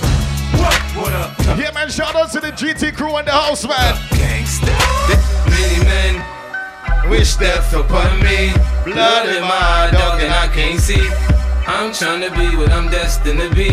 What? 0.56 0.80
What 1.04 1.12
up, 1.12 1.36
cuz? 1.36 1.60
Yeah, 1.60 1.72
man, 1.72 1.90
shout 1.90 2.16
out 2.16 2.32
to 2.32 2.40
the 2.40 2.52
GT 2.52 2.96
crew 2.96 3.18
in 3.18 3.26
the 3.26 3.32
house, 3.32 3.66
man. 3.68 3.92
Gangsta. 4.16 4.72
Many 5.50 5.84
men 5.84 6.35
wish 7.08 7.36
death 7.36 7.72
upon 7.74 8.20
me. 8.20 8.52
Blood 8.84 9.28
in 9.28 9.42
my 9.42 9.88
dog 9.92 10.20
and 10.20 10.32
I 10.32 10.48
can't 10.48 10.80
see. 10.80 11.08
I'm 11.66 11.92
trying 11.92 12.22
to 12.22 12.30
be 12.30 12.56
what 12.56 12.70
I'm 12.70 12.90
destined 12.90 13.40
to 13.40 13.50
be. 13.54 13.70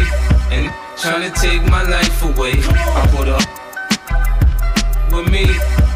And 0.51 0.71
trying 0.97 1.31
to 1.31 1.39
take 1.39 1.63
my 1.69 1.83
life 1.83 2.23
away. 2.23 2.53
I 2.57 3.07
put 3.15 3.27
up 3.27 3.45
with 5.11 5.31
me. 5.31 5.45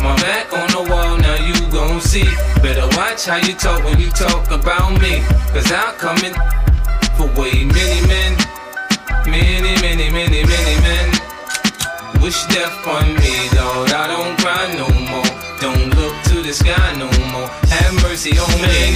My 0.02 0.16
back 0.22 0.54
on 0.54 0.68
the 0.70 0.90
wall, 0.90 1.18
now 1.18 1.36
you 1.36 1.56
gon' 1.72 2.02
see. 2.02 2.30
Better 2.62 2.88
watch 2.98 3.26
how 3.26 3.38
you 3.38 3.54
talk 3.54 3.84
when 3.84 4.00
you 4.00 4.10
talk 4.12 4.52
about 4.52 5.02
me. 5.02 5.22
Cause 5.54 5.72
I'll 5.72 5.94
come 5.94 6.18
in 6.24 6.34
for 7.18 7.28
way 7.40 7.66
many 7.66 8.08
men. 8.08 8.38
Many, 9.26 9.74
many, 9.82 10.10
many, 10.12 10.44
many 10.44 10.76
men. 10.82 11.08
Wish 12.22 12.46
death 12.48 12.88
on 12.88 13.14
me, 13.16 13.50
dawg. 13.52 13.90
I 13.92 14.08
don't 14.08 14.38
cry 14.40 14.74
no 14.78 14.88
more. 15.10 15.38
Don't 15.60 15.90
look 15.98 16.07
the 16.48 16.54
sky 16.54 16.96
no 16.96 17.12
more. 17.36 17.52
Have 17.68 17.94
mercy 18.08 18.32
on 18.40 18.48
me. 18.64 18.96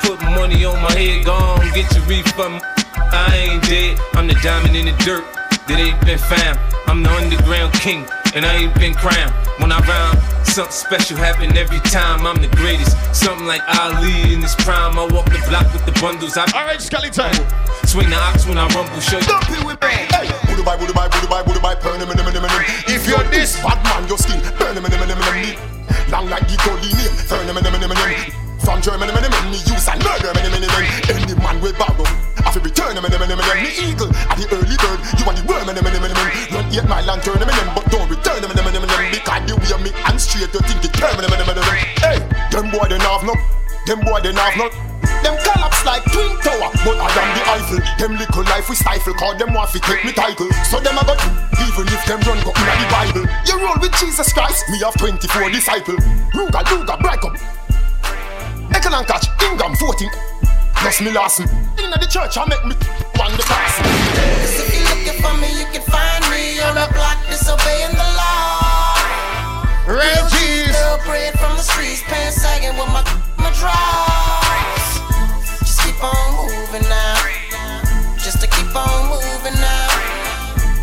Put 0.00 0.16
money 0.32 0.64
on 0.64 0.80
my 0.80 0.92
head, 0.96 1.26
gone. 1.26 1.60
Get 1.76 1.92
your 1.92 2.04
refund. 2.08 2.64
I 3.12 3.28
ain't 3.36 3.62
dead. 3.68 4.00
I'm 4.14 4.26
the 4.26 4.34
diamond 4.40 4.74
in 4.74 4.86
the 4.86 4.96
dirt 5.04 5.28
that 5.68 5.76
ain't 5.76 6.00
been 6.08 6.16
found. 6.16 6.56
I'm 6.88 7.02
the 7.02 7.12
underground 7.20 7.74
king, 7.74 8.08
and 8.34 8.46
I 8.46 8.64
ain't 8.64 8.74
been 8.80 8.94
crowned. 8.94 9.28
When 9.60 9.72
I 9.72 9.78
rhyme, 9.84 10.16
something 10.44 10.72
special 10.72 11.18
happen 11.18 11.54
every 11.54 11.80
time. 11.92 12.26
I'm 12.26 12.40
the 12.40 12.48
greatest. 12.56 12.96
Something 13.12 13.46
like 13.46 13.60
Ali 13.84 14.32
in 14.32 14.40
his 14.40 14.56
prime. 14.64 14.96
I 14.98 15.04
walk 15.12 15.28
the 15.28 15.44
block 15.44 15.68
with 15.76 15.84
the 15.84 15.92
bundles. 16.00 16.38
I 16.38 16.48
All 16.56 16.64
right, 16.64 16.80
Scully 16.80 17.10
time. 17.10 17.36
Swing 17.84 18.08
the 18.08 18.16
ox 18.16 18.48
when 18.48 18.56
I 18.56 18.64
rumble. 18.72 19.00
Show 19.04 19.20
you. 19.20 19.28
Dump 19.28 19.52
it 19.52 19.60
with 19.68 19.80
me. 19.84 19.92
Hey, 20.16 20.32
burn 21.84 22.00
him, 22.00 22.08
him, 22.08 22.24
him, 22.24 22.40
him. 22.40 22.64
If 22.88 23.04
you're 23.04 23.20
this 23.28 23.60
bad 23.60 23.84
man, 23.84 24.08
your 24.08 24.16
skin 24.16 24.40
burn 24.56 24.76
him, 24.80 24.84
him, 24.88 24.96
him, 24.96 25.12
him, 25.12 25.20
him. 25.20 25.73
Long 26.10 26.28
like 26.28 26.46
the 26.48 26.56
Goli 26.62 26.90
name, 26.94 27.12
him, 27.48 27.56
him, 27.56 27.74
him, 27.74 27.80
him, 27.80 27.96
him. 27.96 28.32
From 28.60 28.80
Germany, 28.80 29.12
him, 29.12 29.24
him, 29.28 29.50
me 29.50 29.58
use 29.68 29.88
and 29.88 30.00
murder 30.00 30.32
him, 30.32 30.52
him, 30.52 30.62
him. 30.62 30.72
Any 31.10 31.34
man 31.36 31.60
will 31.60 31.74
borrow. 31.76 32.06
Feel 32.54 32.62
return 32.62 32.96
him, 32.96 33.04
him, 33.04 33.18
him. 33.18 33.40
Me 33.60 33.70
eagle 33.82 34.10
at 34.30 34.38
the 34.38 34.46
early 34.54 34.78
bird. 34.78 35.00
You 35.18 35.24
are 35.26 35.34
the 35.34 35.42
worm, 35.44 35.68
him, 35.68 35.82
him, 35.82 35.90
him. 35.90 36.16
Run 36.54 36.66
eight 36.70 36.86
mile 36.86 37.10
and 37.10 37.22
turn 37.22 37.42
him, 37.42 37.50
but 37.74 37.84
don't 37.90 38.08
return 38.08 38.40
him, 38.44 38.50
him, 38.54 38.62
him, 38.62 38.86
him. 38.86 39.10
Because 39.10 39.42
the 39.44 39.54
way 39.58 39.82
me 39.82 39.90
and 40.06 40.20
straight, 40.20 40.54
you 40.54 40.62
think 40.62 40.84
it 40.86 40.92
turn 40.94 41.18
him, 41.18 41.26
him, 41.26 41.50
him. 41.50 41.58
Hey, 41.98 42.18
them 42.54 42.70
boy 42.70 42.86
they 42.86 42.98
have 43.02 43.26
no, 43.26 43.34
them 43.90 44.00
boy 44.06 44.20
they 44.22 44.32
have 44.32 44.56
no. 44.56 44.93
Them 45.22 45.36
collapse 45.44 45.84
like 45.84 46.04
twin 46.10 46.32
tower, 46.40 46.70
but 46.84 46.96
I 46.96 47.08
am 47.12 47.30
the 47.36 47.42
Eiffel. 47.54 47.80
Them 47.98 48.12
little 48.18 48.44
life 48.44 48.68
we 48.68 48.76
stifle, 48.76 49.14
call 49.14 49.36
them 49.36 49.52
to 49.54 49.78
take 49.80 50.04
me 50.04 50.12
title. 50.12 50.50
So 50.70 50.80
them 50.80 50.98
I 50.98 51.04
got 51.04 51.18
to, 51.18 51.30
even 51.64 51.86
if 51.88 52.02
them 52.06 52.20
run 52.26 52.40
go 52.44 52.52
in 52.52 52.78
the 52.80 52.88
Bible. 52.90 53.24
You 53.46 53.60
roll 53.60 53.78
with 53.80 53.94
Jesus 53.98 54.32
Christ, 54.32 54.68
me 54.70 54.78
have 54.80 54.96
24 54.96 55.50
disciple. 55.50 55.96
Ruga, 56.34 56.60
Ruga, 56.66 56.94
break 57.00 57.24
up. 57.24 57.34
Nickel 58.70 58.94
and 58.94 59.06
catch, 59.06 59.26
Ingram 59.42 59.76
14. 59.76 60.10
Plus 60.76 61.00
me 61.00 61.12
last 61.12 61.40
me. 61.40 61.46
In 61.82 61.90
the 61.90 62.08
church, 62.10 62.36
I 62.36 62.44
make 62.44 62.64
me 62.64 62.74
one 63.16 63.32
the 63.36 63.44
class. 63.44 63.80
If 63.80 64.68
you're 64.74 64.84
looking 64.84 65.22
for 65.22 65.34
me, 65.40 65.48
you 65.58 65.66
can 65.72 65.82
find 65.88 66.22
me 66.30 66.60
on 66.60 66.74
the 66.74 66.88
block 66.92 67.18
disobeying 67.28 67.92
the 67.92 68.08
law. 68.18 68.34
Real 69.86 70.24
bread 71.04 71.38
from 71.38 71.56
the 71.56 71.62
streets, 71.62 72.02
pants 72.02 72.40
sagging 72.40 72.76
with 72.78 72.88
my 72.88 73.02
my 73.36 73.50
drawers. 73.52 74.43
On 76.04 76.28
moving 76.36 76.86
now. 76.88 77.16
Just 78.18 78.40
to 78.42 78.46
keep 78.46 78.74
on 78.76 79.08
moving 79.08 79.56
now. 79.60 79.88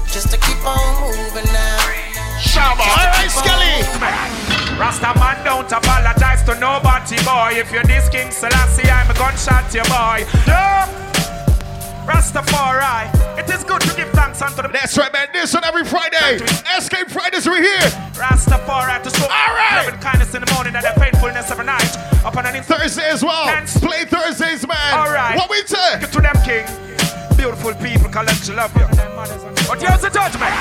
Just 0.08 0.32
to 0.32 0.38
keep 0.38 0.62
on 0.66 0.88
moving 1.02 1.46
now. 1.54 1.78
Shabba. 2.42 2.82
All 2.82 3.08
right, 3.14 3.30
Scully. 3.30 3.78
Rasta 4.80 5.14
man 5.20 5.46
don't 5.46 5.72
apologize 5.72 6.42
to 6.44 6.60
nobody, 6.60 7.18
boy. 7.24 7.54
If 7.54 7.72
you're 7.72 7.84
this 7.84 8.10
King 8.10 8.32
Selassie, 8.32 8.90
I'm 8.90 9.12
a 9.12 9.14
gunshot, 9.14 9.72
your 9.74 9.86
boy. 9.86 10.26
Yeah. 10.48 11.11
Rastafari. 12.06 13.10
It 13.38 13.50
is 13.50 13.64
good 13.64 13.82
to 13.82 13.96
give 13.96 14.10
thanks 14.12 14.42
unto 14.42 14.62
the. 14.62 14.68
That's 14.70 14.98
right, 14.98 15.12
man. 15.14 15.28
This 15.34 15.54
one 15.54 15.64
every 15.64 15.86
Friday. 15.86 16.40
Xcape 16.78 17.10
Fridays, 17.12 17.48
we're 17.48 17.62
here. 17.62 17.90
Rastafari 18.18 19.02
to 19.04 19.10
show 19.10 19.24
All 19.24 19.30
right. 19.56 19.84
loving 19.86 20.00
kindness 20.00 20.34
in 20.36 20.42
the 20.44 20.52
morning 20.54 20.76
and 20.76 20.84
their 20.84 20.94
faithfulness 20.96 21.52
every 21.52 21.66
night. 21.66 21.96
Upon 22.26 22.46
an 22.46 22.56
instant. 22.56 22.80
Thursday 22.80 23.10
as 23.10 23.24
well. 23.24 23.46
Play 23.80 24.06
Thursdays, 24.06 24.68
man. 24.68 24.94
All 24.94 25.12
right. 25.12 25.36
What 25.36 25.50
we 25.50 25.62
take? 25.64 26.10
to 26.12 26.22
them, 26.22 26.36
King. 26.44 26.66
Beautiful 27.42 27.74
people, 27.82 28.08
collect 28.08 28.48
you 28.48 28.54
love 28.54 28.70
you. 28.78 28.86
But 29.66 29.82
here's 29.82 30.06
the 30.06 30.14
judgment. 30.14 30.54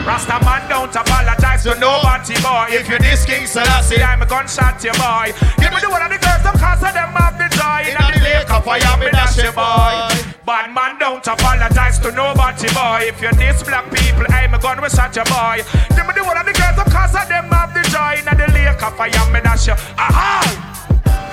Rasta 0.00 0.40
man 0.40 0.64
don't 0.64 0.88
apologize 0.88 1.62
to 1.68 1.76
nobody, 1.76 2.32
boy. 2.40 2.72
If 2.72 2.88
you 2.88 2.96
this 3.04 3.26
King 3.26 3.44
Selassie, 3.44 4.00
I'm 4.00 4.22
a 4.22 4.24
gunshot 4.24 4.80
you, 4.80 4.96
boy. 4.96 5.36
Give 5.60 5.68
me 5.68 5.84
the 5.84 5.92
one 5.92 6.00
of 6.00 6.08
the 6.08 6.16
girls, 6.16 6.40
them 6.40 6.56
cause 6.56 6.80
of 6.80 6.96
them 6.96 7.12
have 7.20 7.36
the 7.36 7.52
joy. 7.52 7.84
In 7.84 8.00
the 8.00 8.24
lake 8.24 8.48
of 8.48 8.64
fire, 8.64 8.80
me 8.96 9.12
dash 9.12 9.36
you, 9.36 9.52
boy. 9.52 10.08
Bad 10.48 10.72
man 10.72 10.96
don't 10.96 11.20
apologize 11.20 12.00
to 12.00 12.08
nobody, 12.16 12.68
boy. 12.72 13.12
If 13.12 13.20
you 13.20 13.28
this 13.36 13.62
black 13.62 13.92
people, 13.92 14.24
I'm 14.32 14.54
a 14.54 14.58
gun 14.58 14.80
with 14.80 14.96
shot 14.96 15.12
you, 15.12 15.28
boy. 15.28 15.60
Give 15.92 16.08
me 16.08 16.16
the 16.16 16.24
one 16.24 16.40
of 16.40 16.48
the 16.48 16.56
girls, 16.56 16.80
them 16.80 16.88
cause 16.88 17.12
of 17.12 17.28
them 17.28 17.52
have 17.52 17.76
the 17.76 17.84
joy. 17.92 18.24
In 18.24 18.32
the 18.32 18.48
lake 18.56 18.80
of 18.80 18.96
fire, 18.96 19.12
me 19.28 19.44
dash 19.44 19.68
you. 19.68 19.76
Aha! 20.00 20.71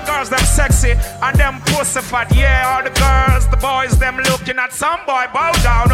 Girls 0.09 0.29
them 0.29 0.39
sexy 0.39 0.91
and 1.21 1.35
them 1.37 1.61
pussy 1.65 2.01
fat. 2.01 2.33
Yeah, 2.35 2.71
all 2.71 2.83
the 2.83 2.93
girls, 3.05 3.45
the 3.53 3.57
boys, 3.57 3.97
them 3.99 4.17
looking 4.17 4.57
at 4.57 4.73
some 4.73 4.99
boy 5.05 5.25
bow 5.33 5.53
down. 5.61 5.89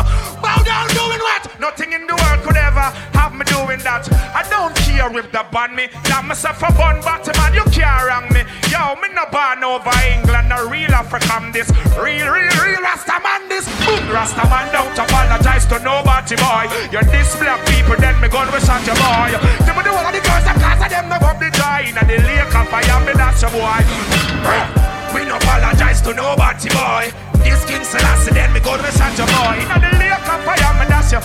Bow 0.55 0.63
down 0.63 0.87
doing 0.95 1.19
what? 1.19 1.43
Nothing 1.59 1.91
in 1.91 2.07
the 2.07 2.15
world 2.15 2.39
could 2.47 2.55
ever 2.55 2.87
have 3.19 3.35
me 3.35 3.43
doing 3.43 3.83
that. 3.83 4.07
I 4.31 4.47
don't 4.47 4.71
care 4.87 5.11
if 5.19 5.27
they 5.31 5.43
ban 5.51 5.75
me. 5.75 5.91
Damn 6.07 6.31
myself 6.31 6.63
a 6.63 6.71
bun 6.71 7.03
bottom 7.03 7.35
man, 7.35 7.51
you 7.51 7.65
can't 7.75 8.07
wrong 8.07 8.27
me. 8.31 8.47
Yo, 8.71 8.95
me 9.03 9.11
no 9.11 9.27
born 9.27 9.59
over 9.67 9.91
England, 10.07 10.47
no 10.47 10.63
real 10.71 10.95
African 10.95 11.51
this. 11.51 11.67
Real, 11.99 12.31
real, 12.31 12.55
real 12.63 12.79
Rasta 12.79 13.19
man 13.19 13.51
this. 13.51 13.67
Boom, 13.83 13.99
Rasta 14.07 14.47
man 14.47 14.71
don't 14.71 14.95
apologize 14.95 15.67
to 15.67 15.77
nobody 15.83 16.39
boy. 16.39 16.71
You're 16.87 17.07
this 17.11 17.35
black 17.35 17.59
people, 17.67 17.99
then 17.99 18.15
me 18.23 18.31
gun 18.31 18.47
we 18.55 18.59
shot 18.63 18.79
boy. 18.87 19.35
Them 19.67 19.75
the 19.83 19.91
one 19.91 20.07
of 20.07 20.15
the 20.15 20.23
girls 20.23 20.45
that 20.47 20.55
cause 20.55 20.87
them 20.87 21.11
no 21.11 21.19
up 21.19 21.35
the 21.35 21.51
joy. 21.51 21.91
And 21.91 22.07
the 22.07 22.15
lake 22.23 22.55
of 22.55 22.67
fire, 22.71 22.99
me 23.03 23.11
that's 23.11 23.43
your 23.43 23.51
boy. 23.51 23.83
Mm, 23.83 25.11
we 25.11 25.27
no 25.27 25.35
apologize 25.35 25.99
to 26.07 26.15
nobody, 26.15 26.71
boy. 26.71 27.24
This 27.43 27.65
King 27.65 27.83
Selassie, 27.83 28.31
then 28.31 28.53
me 28.53 28.59
go 28.59 28.77
to 28.77 28.83
boy. 29.25 29.57
Inna 29.59 29.79
the 29.79 29.97
lake 29.97 30.13
of 30.13 30.43
fire, 30.45 30.73
me 30.79 30.85
dash 30.87 31.11
you. 31.11 31.19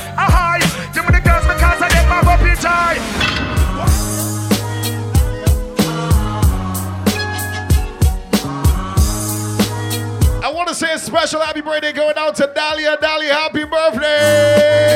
Give 0.95 1.05
me 1.05 1.13
the 1.13 1.23
girls 1.23 1.47
because 1.47 1.81
joy. 2.61 2.95
I 10.43 10.53
want 10.53 10.69
to 10.69 10.75
say 10.75 10.93
a 10.93 10.99
special 10.99 11.41
happy 11.41 11.61
birthday 11.61 11.93
going 11.93 12.17
out 12.17 12.35
to 12.37 12.51
Dahlia. 12.55 12.97
Dahlia, 13.01 13.33
happy 13.35 13.65
birthday! 13.65 14.91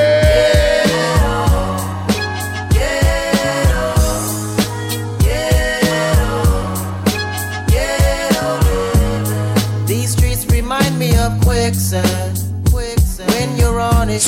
Quicksand. 12.02 12.70
quicksand. 12.70 13.30
When 13.30 13.56
you're 13.56 13.80
on 13.80 14.10
it. 14.10 14.26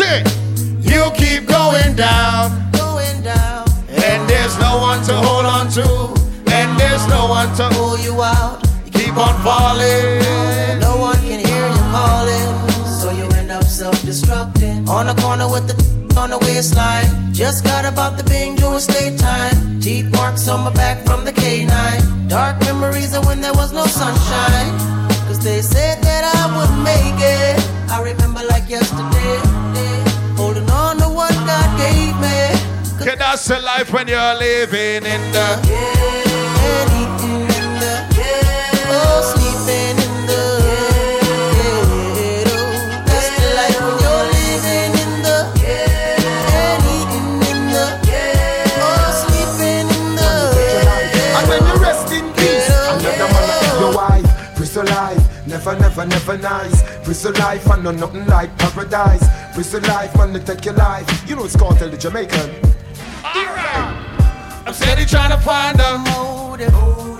You 0.82 1.10
keep 1.16 1.46
going 1.48 1.96
down, 1.96 2.70
going 2.72 3.22
down, 3.22 3.66
and 3.88 4.28
there's 4.28 4.58
no 4.58 4.78
one 4.78 5.02
to 5.04 5.14
hold 5.14 5.44
on 5.44 5.68
to, 5.70 5.82
and 6.52 6.78
there's 6.78 7.06
no 7.08 7.26
one 7.26 7.54
to 7.56 7.68
pull 7.70 7.98
you 7.98 8.22
out. 8.22 8.62
You 8.86 8.92
keep 8.92 9.16
on 9.16 9.34
falling. 9.42 10.80
No 10.80 10.96
one 10.98 11.16
can 11.18 11.44
hear 11.44 11.68
you 11.68 11.84
calling, 11.90 12.70
so 12.86 13.10
you 13.10 13.26
end 13.36 13.50
up 13.50 13.64
self-destructing. 13.64 14.88
On 14.88 15.06
the 15.06 15.14
corner 15.20 15.50
with 15.50 15.66
the 15.66 15.76
on 16.16 16.30
the 16.30 16.38
waistline. 16.38 17.32
Just 17.32 17.64
got 17.64 17.84
about 17.84 18.16
the 18.16 18.24
Bing 18.24 18.54
doing 18.54 18.78
state 18.78 19.18
time. 19.18 19.80
Teeth 19.80 20.10
marks 20.12 20.48
on 20.48 20.64
my 20.64 20.72
back 20.72 21.04
from 21.04 21.24
the 21.24 21.32
K9. 21.32 22.28
Dark 22.28 22.60
memories 22.60 23.14
of 23.14 23.26
when 23.26 23.40
there 23.40 23.54
was 23.54 23.72
no 23.72 23.84
sunshine. 23.84 24.95
They 25.46 25.62
said 25.62 26.02
that 26.02 26.24
I 26.26 26.58
wouldn't 26.58 26.82
make 26.82 27.22
it. 27.22 27.54
I 27.88 28.02
remember 28.02 28.42
like 28.50 28.68
yesterday. 28.68 29.38
Holding 30.34 30.68
on 30.70 30.98
to 30.98 31.08
what 31.08 31.30
God 31.46 31.68
gave 31.78 32.18
me. 32.18 33.06
Can 33.06 33.16
that's 33.16 33.46
the 33.46 33.60
life 33.60 33.92
when 33.92 34.08
you're 34.08 34.34
living 34.34 35.06
in 35.06 35.22
the 35.30 35.46
And 35.70 36.25
never, 55.96 56.08
never, 56.08 56.36
never 56.36 56.42
nice. 56.42 56.82
Prison 57.04 57.32
life, 57.34 57.66
and 57.70 57.84
no 57.84 57.90
nothing 57.90 58.26
like 58.26 58.56
paradise. 58.58 59.26
Prison 59.54 59.82
life, 59.84 60.14
man, 60.16 60.32
they 60.32 60.40
take 60.40 60.64
your 60.64 60.74
life. 60.74 61.28
You 61.28 61.36
know 61.36 61.44
it's 61.44 61.56
called 61.56 61.78
tell 61.78 61.88
the 61.88 61.96
Jamaican. 61.96 62.50
I'm 63.24 64.74
steady 64.74 65.06
trying 65.06 65.30
to 65.30 65.38
find 65.38 65.80
a 65.80 65.98
motive. 65.98 66.72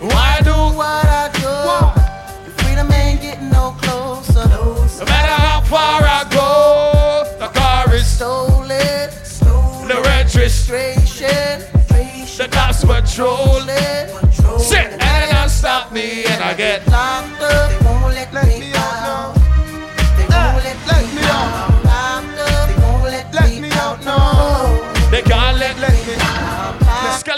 Why 0.03 0.37
I 0.39 0.43
do 0.43 0.53
what 0.77 1.07
I 1.07 1.31
do? 1.33 2.45
Your 2.45 2.53
freedom 2.59 2.93
ain't 2.93 3.23
getting 3.23 3.51
no 3.51 3.77
closer. 3.81 4.47
No 4.49 5.05
matter 5.05 5.33
how 5.33 5.61
far 5.62 6.03
I 6.03 6.25
go, 6.31 7.39
the 7.39 7.49
car 7.59 7.95
is 7.95 8.07
stolen. 8.07 8.67
The 9.89 10.03
registration, 10.05 11.62
the 12.37 12.49
cops 12.51 12.85
patrolling. 12.85 14.59
Sit 14.59 15.01
and 15.01 15.31
don't 15.31 15.49
stop 15.49 15.93
me, 15.93 16.25
and 16.25 16.43
I 16.43 16.55
get 16.55 16.87
locked 16.89 17.41
up. 17.41 17.86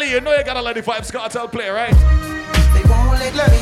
You 0.09 0.23
know 0.23 0.33
you 0.35 0.43
gotta 0.43 0.63
let 0.63 0.75
the 0.75 0.81
Vybz 0.81 1.13
Kartel 1.13 1.53
play, 1.53 1.69
right? 1.69 1.93
They 1.93 2.83
won't 2.89 3.21
let, 3.21 3.51
me. 3.53 3.59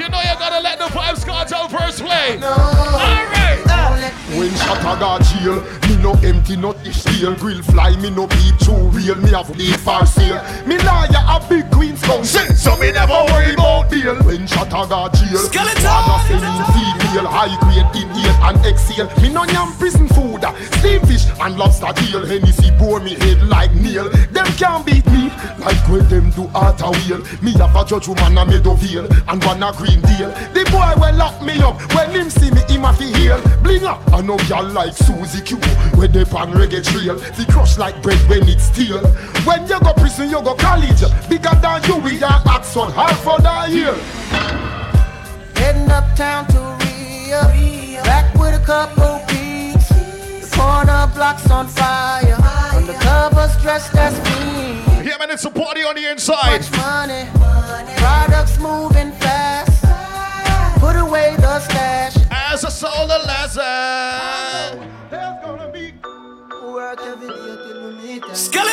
You 0.00 0.08
know 0.08 0.20
you 0.24 0.34
gotta 0.38 0.62
let 0.64 0.78
the 0.78 0.86
Vybz 0.86 1.22
Kartel 1.26 1.68
verse 1.68 2.00
play. 2.00 2.38
No. 2.38 2.48
Alright. 2.48 3.60
When 4.32 4.50
shot 4.56 4.80
a 4.80 4.98
got 4.98 5.22
jail, 5.22 5.60
me 5.60 5.81
no 6.02 6.12
empty, 6.24 6.56
not 6.56 6.76
the 6.84 6.92
steel. 6.92 7.34
Grill 7.36 7.62
fly, 7.62 7.96
me 7.96 8.10
no 8.10 8.26
peep 8.26 8.58
too 8.58 8.76
real. 8.90 9.14
Me 9.16 9.30
have 9.30 9.48
lead 9.56 9.78
for 9.80 10.04
sale. 10.04 10.42
Me 10.66 10.76
liar 10.78 11.08
a 11.14 11.38
big 11.48 11.70
queen's 11.70 12.02
council, 12.02 12.44
so 12.56 12.76
me 12.76 12.90
never 12.90 13.24
worry 13.30 13.54
about 13.54 13.88
bail. 13.88 14.16
When 14.24 14.46
shot 14.46 14.68
a 14.68 14.82
got 14.88 15.14
jail, 15.14 15.38
Skeleton! 15.38 15.84
wanna 15.84 16.66
female, 16.74 17.28
high 17.30 17.54
grade, 17.62 18.02
inhale 18.02 18.36
and 18.42 18.66
exhale. 18.66 19.08
Me 19.22 19.28
no 19.28 19.44
yam 19.44 19.72
prison 19.78 20.08
food, 20.08 20.44
uh, 20.44 20.52
steam 20.78 21.00
fish 21.06 21.26
and 21.40 21.56
lobster 21.56 21.92
tail. 21.94 22.26
Hennessy 22.26 22.70
bore 22.78 23.00
me 23.00 23.14
head 23.14 23.42
like 23.48 23.72
nail. 23.74 24.10
Them 24.34 24.46
can't 24.58 24.84
beat 24.84 25.06
me 25.06 25.30
like 25.58 25.78
when 25.88 26.06
them 26.08 26.30
do 26.30 26.50
art 26.54 26.80
a 26.82 26.90
wheel. 26.90 27.22
Me 27.42 27.52
have 27.52 27.76
a 27.76 27.84
judge 27.84 28.08
woman 28.08 28.38
a 28.38 28.44
Meadowvale 28.44 29.06
and 29.28 29.44
one 29.44 29.62
a 29.62 29.72
Green 29.72 30.00
Deal. 30.02 30.30
The 30.52 30.66
boy 30.70 30.92
will 31.00 31.14
lock 31.16 31.40
me 31.42 31.62
up 31.62 31.78
when 31.94 32.10
him 32.10 32.30
see 32.30 32.50
me, 32.50 32.60
him 32.68 32.84
a 32.84 32.92
fi 32.92 33.06
heal. 33.16 33.40
Bling 33.62 33.84
up, 33.84 34.02
I 34.12 34.20
know 34.20 34.38
y'all 34.48 34.66
like 34.66 34.94
Susie 34.94 35.42
Q. 35.42 35.58
Where 35.96 36.08
they 36.08 36.24
pan 36.24 36.52
reggae 36.52 36.82
trail, 36.84 37.18
fi 37.18 37.44
crush 37.44 37.78
like 37.78 38.00
bread 38.02 38.18
when 38.28 38.48
it's 38.48 38.64
steel. 38.64 38.98
When 39.44 39.66
you 39.66 39.78
go 39.80 39.92
prison, 39.92 40.30
you 40.30 40.42
go 40.42 40.54
college. 40.54 41.02
Bigger 41.28 41.54
than 41.60 41.82
you, 41.84 41.96
we 41.98 42.22
are 42.22 42.42
Axon, 42.46 42.90
Hartford 42.92 43.44
a 43.44 43.70
year. 43.70 43.94
Heading 45.54 45.90
uptown 45.90 46.46
to 46.48 46.58
Rio. 46.80 47.42
Back 48.02 48.34
with 48.34 48.60
a 48.60 48.64
couple 48.64 49.20
peaks. 49.28 49.88
The 49.88 50.56
corner 50.56 51.10
blocks 51.14 51.50
on 51.50 51.68
fire. 51.68 52.36
Undercovers 52.72 53.60
dressed 53.62 53.94
as 53.94 54.14
me. 54.24 55.08
Yeah, 55.08 55.18
man, 55.18 55.30
it's 55.30 55.44
a 55.44 55.50
party 55.50 55.82
on 55.82 55.94
the 55.94 56.10
inside. 56.10 56.60
Much 56.60 56.70
money. 56.72 57.28
Products 57.96 58.58
moving 58.58 59.12
fast. 59.12 59.82
Put 60.80 60.96
away 60.96 61.36
the 61.36 61.60
stash. 61.60 62.16
As 62.30 62.64
a 62.64 62.70
the 63.06 63.18
lesson. 63.26 64.91
Work 66.92 67.06
every 67.06 67.28
day 67.28 67.56
till 67.64 67.88
we 67.88 67.94
meet 67.94 68.20
them. 68.20 68.34
Tell 68.52 68.66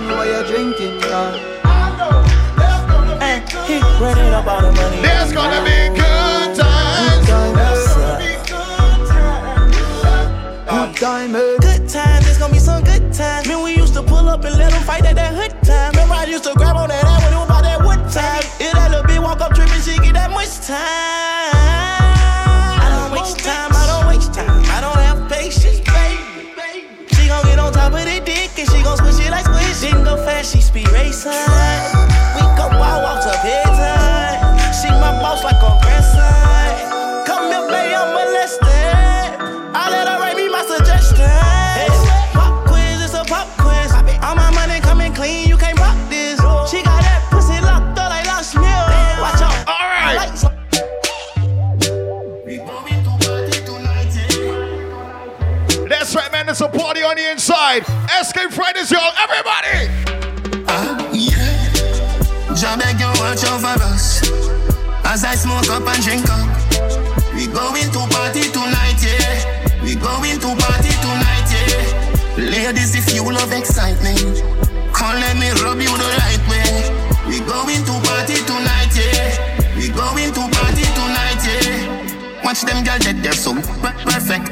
me 0.00 0.06
why 0.16 0.24
you're 0.24 0.44
drinking, 0.44 1.02
Hey, 3.20 3.36
eh, 3.36 3.40
he 3.66 3.76
running 4.00 4.32
up 4.32 4.46
all 4.46 4.62
the 4.62 4.72
money. 4.72 5.02
There's 5.02 5.32
gonna 5.34 5.62
be 5.66 5.88
good 6.00 6.56
times. 6.56 7.26
Good 7.26 7.36
time, 10.96 11.32
Good 11.60 11.88
times, 11.90 12.26
it's 12.26 12.38
gonna 12.38 12.54
be 12.54 12.58
some 12.58 12.82
good 12.84 13.12
times. 13.12 13.46
Man, 13.46 13.62
we 13.62 13.76
used 13.76 13.92
to 13.92 14.02
pull 14.02 14.30
up 14.30 14.44
and 14.44 14.56
let 14.56 14.70
them 14.72 14.82
fight 14.84 15.04
at 15.04 15.16
that 15.16 15.34
hood 15.34 15.52
time. 15.62 15.90
Remember, 15.90 16.14
I 16.14 16.24
used 16.24 16.44
to 16.44 16.54
grab 16.54 16.76
on 16.76 16.88
that 16.88 17.04
ass 17.04 17.22
when 17.22 17.34
it 17.34 17.36
was 17.36 17.50
about 17.50 17.64
that 17.64 17.84
wood 17.84 18.00
time. 18.10 18.42
If 18.58 18.72
that 18.72 18.90
little 18.92 19.04
bitch 19.04 19.22
walk 19.22 19.42
up 19.42 19.54
tripping, 19.54 19.82
she 19.82 19.98
get 19.98 20.14
that 20.14 20.30
much 20.30 20.66
time. 20.66 21.55
she 30.46 30.60
speed 30.60 30.88
racing. 30.92 31.32
We 31.32 32.42
go 32.54 32.70
wild 32.78 33.02
off 33.04 33.22
to 33.24 33.34
visit. 33.42 34.38
She 34.78 34.88
my 34.90 35.10
boss 35.20 35.42
like 35.42 35.56
a 35.56 35.78
grandson. 35.82 37.26
Come 37.26 37.50
here, 37.50 37.66
baby, 37.66 37.94
I'm 37.94 38.14
molested. 38.14 38.62
I 39.74 39.90
let 39.90 40.06
her 40.06 40.18
write 40.20 40.36
me 40.36 40.48
my 40.48 40.62
suggestions. 40.62 41.98
Pop 42.32 42.64
quiz, 42.68 43.02
it's 43.02 43.14
a 43.14 43.24
pop 43.24 43.48
quiz. 43.58 43.90
All 44.22 44.36
my 44.36 44.50
money 44.54 44.78
coming 44.80 45.12
clean, 45.12 45.48
you 45.48 45.56
can't 45.56 45.76
pop 45.76 45.96
this. 46.08 46.38
She 46.70 46.82
got 46.84 47.02
that 47.02 47.26
pussy 47.28 47.60
locked 47.60 47.98
up 47.98 48.10
like 48.10 48.26
lost 48.26 48.54
milk. 48.54 48.86
Watch 49.18 49.42
out, 49.42 49.66
alright. 49.66 50.30
That's 55.88 56.14
right, 56.14 56.30
man. 56.30 56.48
It's 56.48 56.60
a 56.60 56.68
party 56.68 57.02
on 57.02 57.16
the 57.16 57.30
inside. 57.32 57.82
Xcape 57.82 58.52
Fridays, 58.52 58.92
y'all. 58.92 59.12
Everybody. 59.18 59.55
I 65.68 65.78
up 65.78 65.88
and 65.88 66.02
drink 66.02 66.22
up. 66.30 66.46
We 67.34 67.46
going 67.50 67.90
to 67.90 68.02
party 68.14 68.46
tonight, 68.54 69.02
yeah. 69.02 69.82
We 69.82 69.96
going 69.96 70.38
to 70.38 70.50
party 70.62 70.94
tonight, 71.02 71.48
yeah. 71.50 72.38
Ladies, 72.38 72.94
if 72.94 73.12
you 73.12 73.24
love 73.24 73.50
excitement, 73.52 74.42
come 74.94 75.18
let 75.18 75.34
me 75.36 75.50
rub 75.62 75.80
you 75.80 75.90
the 75.90 76.08
right 76.22 76.42
way. 76.46 76.70
We 77.26 77.40
going 77.40 77.82
to 77.82 77.94
party 78.06 78.38
tonight, 78.46 78.94
yeah. 78.94 79.74
We 79.74 79.90
going 79.90 80.30
to 80.38 80.42
party 80.54 80.86
tonight, 80.94 81.42
yeah. 81.42 82.44
Watch 82.44 82.62
them 82.62 82.84
girls 82.84 83.02
get 83.02 83.22
there 83.22 83.32
so 83.32 83.54
perfect. 84.06 84.46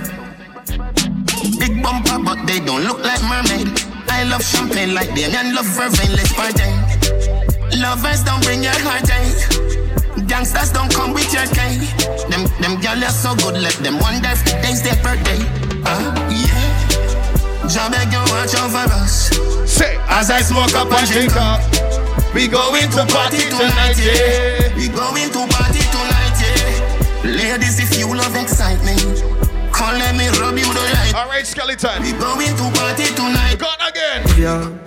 Big 1.60 1.80
bumper, 1.80 2.18
but 2.24 2.44
they 2.46 2.58
don't 2.58 2.82
look 2.84 2.98
like 3.04 3.22
mermaid. 3.22 3.70
I 4.08 4.24
love 4.24 4.42
champagne 4.42 4.94
like 4.94 5.14
them 5.14 5.30
and 5.34 5.54
love 5.54 5.66
vervain. 5.66 6.10
Let's 6.16 6.32
party. 6.32 6.70
Lovers 7.78 8.24
don't 8.24 8.42
bring 8.42 8.64
your 8.64 8.72
heartache. 8.82 9.70
Eh. 9.70 9.73
Gangsters 10.34 10.72
don't 10.72 10.92
come 10.92 11.14
with 11.14 11.32
your 11.32 11.46
cake. 11.54 11.78
Them 12.26 12.50
them 12.58 12.74
girls 12.82 13.06
are 13.06 13.14
so 13.14 13.36
good, 13.36 13.54
let 13.54 13.74
them 13.74 14.00
wonder 14.00 14.30
if 14.34 14.42
today's 14.42 14.82
their 14.82 14.98
birthday. 14.98 15.38
Uh, 15.86 16.10
yeah. 16.26 17.70
Jah 17.70 17.86
beg 17.86 18.10
you 18.10 18.18
watch 18.34 18.50
over 18.58 18.82
us. 18.98 19.30
Say, 19.62 19.96
as 20.10 20.32
I 20.32 20.40
smoke 20.40 20.74
up 20.74 20.90
and 20.90 21.06
drink 21.06 21.36
up. 21.36 21.62
We 22.34 22.48
going 22.48 22.90
to 22.98 23.06
party 23.14 23.46
tonight, 23.46 23.94
yeah. 23.94 24.74
We 24.74 24.88
going 24.88 25.30
to 25.30 25.46
party 25.54 25.86
tonight, 25.94 26.34
yeah. 26.42 27.30
Ladies, 27.30 27.78
if 27.78 27.96
you 27.96 28.08
love 28.10 28.34
excitement, 28.34 29.22
come 29.70 29.94
let 30.02 30.16
me 30.16 30.26
rub 30.40 30.58
you 30.58 30.66
the 30.66 30.82
right. 30.98 31.14
All 31.14 31.28
right, 31.28 31.46
skeleton. 31.46 32.02
We 32.02 32.10
going 32.10 32.50
to 32.58 32.66
party 32.74 33.06
tonight. 33.14 33.60
Gone 33.60 33.78
again. 33.86 34.26
Yeah. 34.36 34.83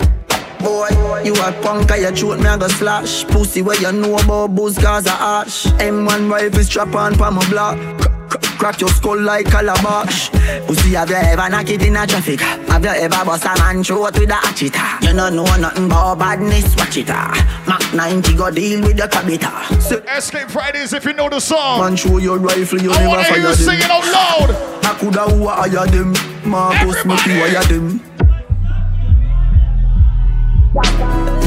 Boy, 0.60 1.22
you 1.24 1.34
a 1.36 1.52
punk, 1.62 1.92
I 1.92 2.14
shoot 2.14 2.40
me, 2.40 2.48
I 2.48 2.58
go 2.58 2.68
slash. 2.68 3.24
Pussy 3.26 3.62
where 3.62 3.80
you 3.80 3.92
know 3.92 4.18
about 4.18 4.56
booze, 4.56 4.78
cause 4.78 5.06
I 5.08 5.42
ash. 5.42 5.66
M1 5.66 6.30
rifle 6.32 6.64
strap 6.64 6.94
on 6.96 7.16
pa 7.16 7.30
my 7.32 7.48
block. 7.50 7.78
Cr- 8.00 8.08
cr- 8.38 8.58
Crack 8.58 8.82
your 8.82 8.90
skull 8.90 9.22
like 9.22 9.46
calabash. 9.46 10.30
Pussy, 10.66 10.96
have 10.96 11.10
you 11.10 11.16
ever 11.16 11.48
knock 11.50 11.70
it 11.70 11.84
in 11.84 11.96
a 11.96 12.08
traffic? 12.08 12.40
Have 12.42 12.84
you 12.84 12.90
ever 12.90 13.24
bust 13.24 13.46
a 13.46 13.54
man 13.60 13.84
throat 13.84 14.18
with 14.20 14.30
a 14.32 14.34
hatchet? 14.34 14.74
You 15.08 15.16
don't 15.16 15.36
know 15.36 15.44
nothing 15.58 15.86
about 15.86 16.18
badness, 16.20 16.76
watch 16.76 16.98
it. 16.98 17.10
ah. 17.10 17.64
Mac 17.68 17.94
90 17.94 18.36
go 18.36 18.50
deal 18.50 18.82
with 18.82 18.98
the 18.98 19.04
cabita. 19.04 19.80
Say, 19.82 19.98
Xcape 19.98 20.50
Fridays, 20.50 20.92
if 20.94 21.06
you 21.06 21.14
know 21.14 21.30
the 21.30 21.40
song. 21.40 21.82
Man, 21.82 21.96
show 21.96 22.18
your 22.18 22.40
rifle, 22.40 22.82
you 22.82 22.92
I 22.92 22.96
never 22.96 23.08
wanna 23.10 23.24
hear 23.26 23.38
you 23.48 23.54
sing 23.54 23.78
it 23.80 23.90
out 23.92 24.04
loud. 24.06 24.84
I 24.84 24.98
coulda 25.00 25.22
who 25.30 25.48
hire 25.48 25.86
them. 25.88 26.14
Marcus, 26.50 27.02
Smithy, 27.02 27.40
wire 27.40 27.64
them. 27.66 28.02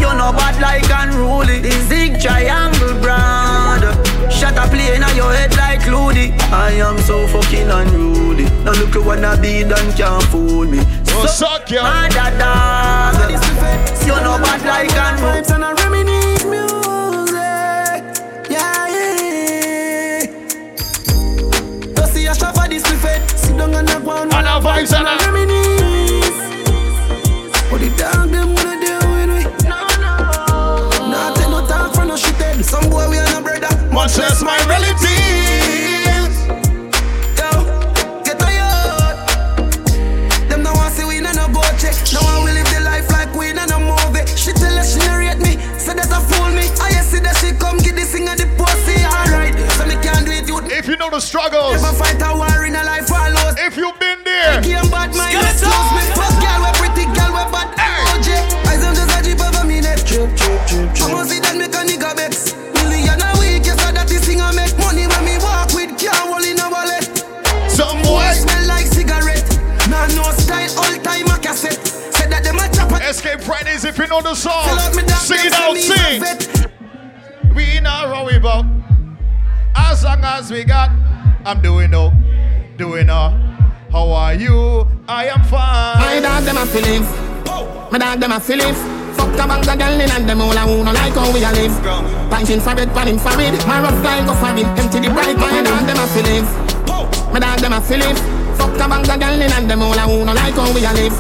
You 0.01 0.11
know 0.19 0.33
bad 0.33 0.61
like 0.61 0.90
unruly 0.90 1.61
The 1.61 1.71
zig 1.88 2.21
triangle 2.21 2.95
brand 3.01 3.85
Shut 4.33 4.57
a 4.57 4.66
plane 4.69 5.03
on 5.03 5.14
your 5.16 5.33
head 5.33 5.55
like 5.57 5.87
Looney 5.87 6.33
I 6.53 6.73
am 6.73 6.99
so 6.99 7.27
fucking 7.29 7.71
unruly 7.71 8.45
Now 8.64 8.73
look 8.73 8.97
at 8.97 9.05
what 9.05 9.25
I 9.25 9.37
did 9.40 9.71
and 9.71 9.95
can't 9.97 10.23
fool 10.25 10.66
me 10.66 10.81
So 11.05 11.27
suck 11.27 11.71
ya 11.71 11.83
Mother 11.83 12.31
dog 12.38 13.31
You 14.07 14.16
know 14.25 14.38
bad 14.43 14.62
like 14.64 14.90
unruly 14.90 15.45
and 15.55 15.64
I 15.64 15.73
reminisce 15.75 16.45
music. 16.45 18.03
Yeah, 18.51 18.88
yeah. 18.95 20.27
Don't 21.95 22.09
see 22.09 22.27
a 22.27 22.35
shop 22.35 22.55
for 22.57 22.69
this 22.69 22.83
buffet. 22.83 23.21
Sit 23.38 23.57
down 23.57 23.75
on 23.75 23.85
the 23.85 24.01
ground. 24.01 24.33
And 24.33 24.47
a 24.47 24.61
vibes 24.61 24.93
and 24.97 25.07
a- 25.07 25.19
If 51.20 51.35
you 51.35 51.40
know 51.40 51.52
the 51.52 51.61
struggles. 51.61 51.83
never 51.83 51.96
fight 52.00 52.22
a 52.24 52.33
war 52.33 52.64
in 52.64 52.74
a 52.74 52.83
life 52.83 53.06
follows. 53.06 53.52
If 53.61 53.76
you've 53.76 53.98
been 54.00 54.24
there. 54.24 54.61
Game 54.62 54.88
bad 54.88 55.12
mind, 55.12 55.37
let's 55.37 55.61
me. 55.61 55.68
Fuck 56.16 56.33
girl, 56.40 56.64
we 56.64 56.70
pretty 56.80 57.04
girl, 57.12 57.37
we 57.37 57.44
bad. 57.52 57.68
OJ, 58.16 58.33
I 58.64 58.80
am 58.80 58.94
just 58.96 59.12
a 59.12 59.20
jeep 59.20 59.40
over 59.40 59.66
me 59.68 59.80
neck. 59.85 60.00
Trip, 60.09 60.33
trip, 60.33 60.61
trip, 60.64 60.88
trip. 60.96 61.09
I'ma 61.12 61.24
see 61.28 61.40
that 61.44 61.56
make 61.61 61.76
a 61.76 61.85
nigga 61.85 62.16
vex. 62.16 62.56
Million 62.72 63.20
a 63.20 63.30
week, 63.37 63.68
yes, 63.68 63.76
so 63.85 63.92
that 63.92 64.09
this 64.09 64.24
thing 64.24 64.40
I 64.40 64.48
make 64.56 64.72
money 64.80 65.04
when 65.04 65.22
me 65.28 65.37
walk 65.44 65.76
with 65.76 65.92
can't 66.00 66.16
hold 66.16 66.40
in 66.40 66.56
a 66.56 66.66
wallet. 66.72 67.04
Some 67.68 68.00
Boy 68.00 68.24
boy. 68.24 68.33
smell 68.33 68.64
like 68.64 68.88
cigarette. 68.88 69.44
Nah, 69.92 70.09
no 70.16 70.24
style, 70.40 70.72
all 70.80 70.96
time 71.04 71.28
a 71.28 71.37
cassette. 71.37 71.85
Said 72.16 72.33
that 72.33 72.48
them 72.48 72.56
a 72.56 72.64
chop 72.72 72.96
a 72.96 72.98
Xcape 73.04 73.44
Fridays, 73.44 73.85
if 73.85 73.98
you 74.00 74.09
know 74.09 74.24
the 74.24 74.33
song. 74.35 74.64
Fill 74.64 74.80
up 74.80 74.96
Sing 75.20 75.37
it 75.44 75.52
them 75.52 75.68
out, 75.68 75.76
say 75.76 75.85
me 75.85 75.85
sing. 75.85 76.16
a 76.16 76.24
vet. 76.24 76.72
We 77.52 77.76
not 77.85 78.09
about. 78.09 78.64
As 79.76 80.04
long 80.04 80.24
as 80.24 80.50
we 80.50 80.64
got, 80.64 80.90
I'm 81.51 81.61
doing 81.61 81.91
no, 81.91 82.15
doing 82.79 83.09
no. 83.09 83.35
How 83.91 84.07
are 84.13 84.35
you? 84.35 84.87
I 85.09 85.27
am 85.35 85.43
fine. 85.51 85.99
My 85.99 86.21
dog 86.23 86.47
them 86.47 86.55
a 86.55 86.63
feeling. 86.63 87.03
My 87.91 87.99
dog 87.99 88.21
them 88.21 88.31
a 88.31 88.39
feeling. 88.39 88.71
Fuck 89.19 89.35
a 89.35 89.51
bang 89.51 89.59
of 89.59 89.67
girl 89.67 89.99
in 89.99 90.11
and 90.15 90.31
them 90.31 90.41
all 90.43 90.55
a 90.55 90.63
who 90.63 90.85
no 90.87 90.95
like 90.95 91.11
how 91.11 91.27
we 91.35 91.43
a 91.43 91.51
live. 91.51 91.75
Punch 92.31 92.51
infrared, 92.51 92.95
pan 92.95 93.09
infrared. 93.09 93.59
My 93.67 93.83
rough 93.83 93.99
flying 93.99 94.31
go 94.31 94.35
for 94.39 94.55
it. 94.55 94.79
Empty 94.79 95.03
the 95.03 95.11
bright. 95.11 95.35
My 95.43 95.59
dog 95.67 95.91
them 95.91 95.99
a 95.99 96.07
feeling. 96.15 96.47
My 97.35 97.41
dog 97.43 97.59
them 97.59 97.75
a 97.75 97.81
feeling. 97.83 98.15
Fuck 98.55 98.79
a 98.79 98.87
bang 98.87 99.11
of 99.11 99.19
girl 99.19 99.43
in 99.43 99.51
and 99.51 99.67
them 99.67 99.83
all 99.83 99.99
a 99.99 100.07
who 100.07 100.23
no 100.23 100.31
like 100.31 100.55
how 100.55 100.71
we 100.71 100.87
a 100.87 100.95
live. 100.95 101.19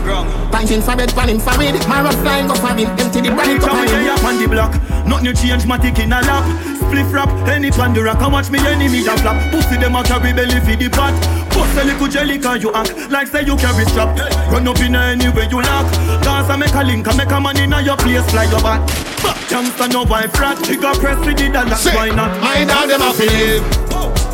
Punch 0.54 0.70
infrared, 0.70 1.10
pan 1.10 1.30
infrared. 1.34 1.74
My 1.90 2.06
rough 2.06 2.14
flying 2.22 2.46
go 2.46 2.54
for 2.54 2.70
it. 2.78 2.86
Empty 3.02 3.18
the 3.18 3.34
bright. 3.34 3.58
Come 3.58 3.82
here, 3.82 4.14
up 4.14 4.22
on 4.22 4.38
the 4.38 4.46
block. 4.46 4.78
Nothing 5.10 5.26
you 5.26 5.34
change, 5.34 5.66
my 5.66 5.76
tick 5.76 5.98
in 5.98 6.14
a 6.14 6.22
lap. 6.22 6.69
Spliff 6.90 7.12
rap, 7.14 7.30
any 7.46 7.70
pan 7.70 7.94
the 7.94 8.02
rock. 8.02 8.18
and 8.18 8.32
watch 8.34 8.50
me 8.50 8.58
enemy 8.66 9.06
a 9.06 9.14
flap. 9.22 9.38
Pussy 9.54 9.78
them 9.78 9.94
a 9.94 10.02
carry 10.02 10.34
belly 10.34 10.58
for 10.58 10.74
the 10.74 10.90
pot. 10.90 11.14
Bust 11.54 11.78
a 11.78 11.86
little 11.86 12.10
jelly 12.10 12.34
can 12.34 12.58
you 12.58 12.74
act 12.74 12.90
like 13.14 13.30
say 13.30 13.46
you 13.46 13.54
carry 13.54 13.86
strap. 13.86 14.10
Run 14.50 14.66
up 14.66 14.82
in 14.82 14.98
anywhere 14.98 15.46
you 15.46 15.62
lock. 15.62 15.86
Cause 16.18 16.50
I 16.50 16.58
make 16.58 16.74
a 16.74 16.82
link, 16.82 17.06
I 17.06 17.14
make 17.14 17.30
a 17.30 17.38
man 17.38 17.62
in 17.62 17.70
your 17.86 17.94
place, 17.94 18.26
fly 18.34 18.50
your 18.50 18.58
back. 18.58 18.82
Back 19.22 19.38
jumps 19.46 19.78
and 19.78 19.94
no 19.94 20.02
wife 20.02 20.34
rat. 20.34 20.58
Trigger 20.66 20.90
press 20.98 21.14
with 21.22 21.38
the 21.38 21.46
Say, 21.78 21.94
why 21.94 22.10
not? 22.10 22.34
my 22.42 22.66
dog 22.66 22.90
them 22.90 23.06
a 23.06 23.14
feel. 23.14 23.62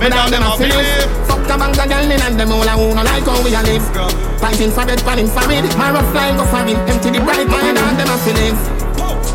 Me 0.01 0.09
dog 0.09 0.33
them 0.33 0.49
a 0.49 0.57
feeling. 0.57 1.05
Fuck 1.29 1.45
a 1.45 1.61
bang 1.61 1.77
of 1.77 1.89
girl 1.93 2.09
in 2.09 2.25
and 2.25 2.41
them 2.41 2.57
all 2.57 2.65
a 2.65 2.73
no 2.73 3.05
like 3.05 3.29
how 3.29 3.37
we 3.45 3.53
a 3.53 3.61
live. 3.69 3.85
Punch 4.41 4.65
infrared, 4.65 5.05
pan 5.05 5.21
infrared. 5.21 5.69
My 5.77 5.93
rough 5.93 6.09
flying 6.09 6.41
go 6.41 6.49
for 6.49 6.65
it. 6.65 6.81
Empty 6.89 7.13
the 7.13 7.21
bright. 7.21 7.45
My 7.53 7.69
dog 7.77 8.01
them 8.01 8.09
a 8.09 8.17
feeling. 8.25 8.57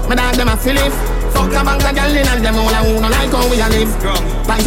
My 0.10 0.18
dog 0.18 0.34
them 0.42 0.50
a 0.50 0.58
feeling. 0.58 1.11
Fuck 1.34 1.52
a 1.54 1.64
bang 1.64 1.82
of 1.82 1.96
girl 1.96 2.16
in 2.16 2.28
and 2.28 2.46
them 2.46 2.56
all 2.56 2.70
a 2.70 2.80
who 2.84 3.02
no 3.02 3.08
like 3.10 3.32
how 3.32 3.50
we 3.50 3.60
a 3.62 3.68
live. 3.70 3.92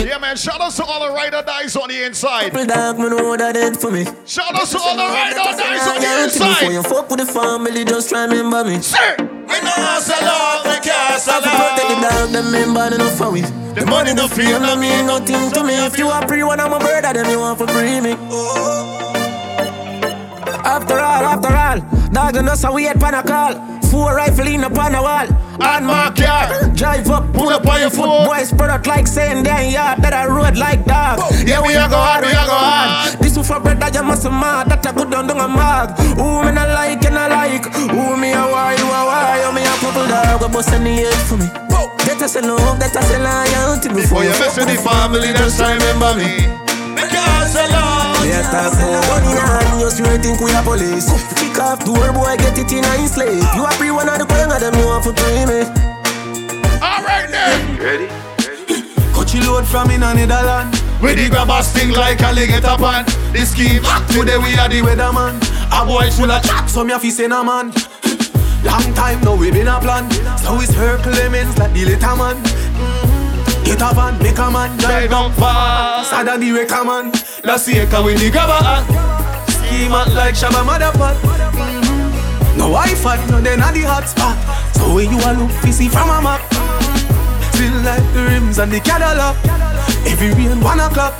Yeah, 0.04 0.18
man. 0.18 0.36
Shout 0.36 0.60
out 0.60 0.72
to 0.72 0.84
all 0.84 1.06
the 1.06 1.12
ride 1.14 1.34
or 1.34 1.42
dies 1.42 1.76
on 1.76 1.88
the 1.88 2.04
inside. 2.04 2.50
Couple 2.52 2.66
dog, 2.66 2.98
me 2.98 3.08
know 3.10 3.36
that 3.36 3.56
it 3.56 3.76
for 3.76 3.90
me. 3.90 4.04
Shout 4.26 4.54
out 4.54 4.66
to 4.66 4.78
all 4.78 4.96
the 4.96 5.02
ride 5.04 5.32
or 5.36 5.52
dies 5.56 5.86
on 5.86 5.94
the 5.96 6.00
Guarantee 6.00 6.38
Before 6.38 6.48
inside. 6.48 6.72
you 6.72 6.82
fuck 6.82 7.10
with 7.10 7.20
the 7.20 7.26
family, 7.26 7.84
just 7.84 8.08
try 8.10 8.24
remember 8.24 8.64
me. 8.64 8.80
Sir, 8.80 9.16
We 9.18 9.56
know 9.60 10.00
sell 10.00 10.24
out, 10.24 10.64
we 10.64 10.76
can't 10.80 11.20
sell 11.20 11.42
out. 11.44 11.76
Protect 11.76 11.88
the 11.88 11.96
dog, 12.08 12.28
them 12.32 12.50
member, 12.50 12.94
enough 12.94 13.16
for 13.18 13.30
we. 13.30 13.42
The 13.74 13.84
money 13.86 14.14
no 14.14 14.28
feel, 14.28 14.60
no 14.60 14.76
mean 14.76 15.06
nothing 15.06 15.50
to 15.52 15.64
me. 15.64 15.74
If 15.86 15.98
you 15.98 16.08
are 16.08 16.26
pre 16.26 16.42
one, 16.44 16.60
I'm 16.60 16.72
a 16.72 16.78
brother, 16.78 17.12
then 17.12 17.28
you 17.30 17.38
want 17.40 17.58
for 17.58 17.66
free 17.68 18.00
me. 18.00 18.14
Oh. 18.30 19.00
After 20.64 20.94
all, 20.94 21.24
after 21.34 21.54
all, 21.54 21.80
dog 22.10 22.36
and 22.36 22.48
us 22.48 22.64
a 22.64 22.72
wait 22.72 22.98
pan 22.98 23.14
a 23.14 23.22
call. 23.22 23.54
Four 23.94 24.16
rifle 24.16 24.48
in 24.48 24.64
upon 24.64 24.92
a 24.96 25.00
wall. 25.00 25.28
and 25.62 25.86
mark 25.86 26.18
yard. 26.18 26.74
Drive 26.74 27.08
up, 27.10 27.32
pull 27.32 27.50
up 27.50 27.64
on 27.64 27.78
your 27.78 27.90
foot. 27.90 28.26
Boys 28.26 28.48
spread 28.48 28.68
out 28.70 28.84
like 28.88 29.06
saying 29.06 29.44
damn 29.44 29.70
yard 29.70 30.02
that 30.02 30.12
I 30.12 30.26
road 30.26 30.56
like 30.58 30.84
dog. 30.84 31.22
Yeah, 31.46 31.62
we 31.62 31.78
a 31.78 31.86
go 31.86 31.94
hard, 31.94 32.26
we 32.26 32.34
a 32.34 32.42
go 32.42 32.58
hard. 32.58 33.22
This 33.22 33.36
one 33.36 33.46
for 33.46 33.60
bread 33.60 33.78
that 33.78 33.94
you 33.94 34.02
must 34.02 34.24
mad. 34.24 34.66
That 34.68 34.84
a 34.84 34.92
good 34.92 35.12
down 35.12 35.28
down 35.28 35.38
a 35.38 35.46
mag. 35.46 35.94
Who 36.18 36.42
me 36.42 36.50
not 36.50 36.74
like 36.74 37.06
and 37.06 37.14
I 37.14 37.28
like. 37.30 37.70
Who 37.70 38.16
me 38.18 38.34
a 38.34 38.42
why, 38.42 38.74
you 38.74 38.82
a 38.82 39.00
why. 39.06 39.46
You 39.46 39.54
me 39.54 39.62
a 39.62 39.74
couple 39.78 40.10
dog. 40.10 40.42
We 40.42 40.48
bust 40.50 40.74
the 40.74 40.78
head 40.82 41.14
for 41.30 41.38
me. 41.38 41.46
That 41.46 42.18
a 42.20 42.26
say 42.26 42.42
love, 42.42 42.80
that 42.82 42.98
a 42.98 43.02
say 43.06 43.22
loyalty. 43.22 43.94
Before 43.94 44.02
Before 44.02 44.24
you 44.26 44.34
mess 44.42 44.58
with 44.58 44.74
the 44.74 44.78
family, 44.82 45.30
just 45.38 45.62
remember 45.62 46.18
me. 46.18 46.73
Attack 48.34 48.74
for 48.74 48.98
gun 49.06 49.24
in 49.24 49.38
hand, 49.38 49.80
you 49.80 49.90
straight 49.90 50.20
think 50.22 50.40
we 50.42 50.50
a 50.50 50.62
police 50.62 51.08
Kick 51.38 51.58
off 51.62 51.84
door, 51.84 52.12
boy, 52.12 52.34
get 52.36 52.58
it 52.58 52.72
in 52.72 52.84
a 52.84 52.92
his 52.98 53.14
slate 53.14 53.42
You 53.54 53.64
a 53.64 53.70
pre 53.78 53.90
one 53.90 54.08
of 54.08 54.18
the 54.18 54.26
gang 54.26 54.50
of 54.50 54.60
them, 54.60 54.74
you 54.74 54.86
want 54.86 55.04
to 55.04 55.12
pre 55.14 55.46
me 55.46 55.60
All 56.82 57.02
right 57.02 57.28
then. 57.30 57.78
Ready? 57.78 58.08
Coachy 59.14 59.40
load 59.40 59.66
from 59.66 59.90
in 59.90 60.02
a 60.02 60.12
Netherland. 60.12 60.74
With 61.00 61.16
the 61.16 61.28
grabber 61.30 61.62
sting 61.62 61.92
like 61.92 62.20
alligator 62.20 62.76
pan. 62.76 63.04
The 63.32 63.46
scheme, 63.46 63.82
today 64.10 64.38
we 64.38 64.58
are 64.58 64.68
the 64.68 64.82
Weatherman. 64.82 65.38
A 65.70 65.86
boy 65.86 66.10
full 66.10 66.30
of 66.30 66.42
chat, 66.42 66.68
so 66.68 66.82
me 66.84 66.92
a 66.92 66.98
fi 66.98 67.10
send 67.10 67.32
a 67.32 67.44
man. 67.44 67.72
Long 68.64 68.94
time 68.94 69.20
now 69.20 69.36
we 69.36 69.50
been 69.50 69.68
a 69.68 69.78
plan. 69.78 70.10
So 70.42 70.58
it's 70.60 70.74
her 70.74 70.98
Clemens 70.98 71.56
like 71.58 71.72
the 71.72 71.84
little 71.84 72.16
man. 72.16 72.42
Get 73.64 73.80
a 73.80 73.94
van, 73.94 74.18
make 74.22 74.38
a 74.38 74.50
man 74.50 74.76
drive 74.78 75.10
down 75.10 75.32
fast. 75.32 76.10
Than 76.24 76.40
the 76.40 76.52
wrecker 76.52 76.84
man. 76.84 77.12
Last 77.44 77.68
year, 77.68 77.86
can 77.86 78.04
we 78.04 78.14
the 78.14 78.30
grabber. 78.30 78.60
Scheme 79.50 79.92
out 79.92 80.12
like 80.14 80.34
Shabba 80.34 80.62
Motherpot. 80.64 81.16
Mm-hmm. 81.16 82.58
No 82.58 82.70
Wi-Fi, 82.70 83.16
no 83.30 83.40
then 83.40 83.60
at 83.60 83.72
the 83.74 83.80
hotspot. 83.80 84.36
So 84.76 84.94
when 84.94 85.10
you 85.10 85.18
a 85.18 85.32
look, 85.34 85.50
you 85.64 85.72
see 85.72 85.88
from 85.88 86.08
a 86.08 86.22
map. 86.22 86.40
Still 87.52 87.80
like 87.82 88.04
the 88.14 88.24
rims 88.30 88.58
and 88.58 88.70
the 88.70 88.80
Cadillac. 88.80 89.36
Every 90.06 90.32
rain 90.32 90.60
one 90.60 90.80
o'clock. 90.80 91.14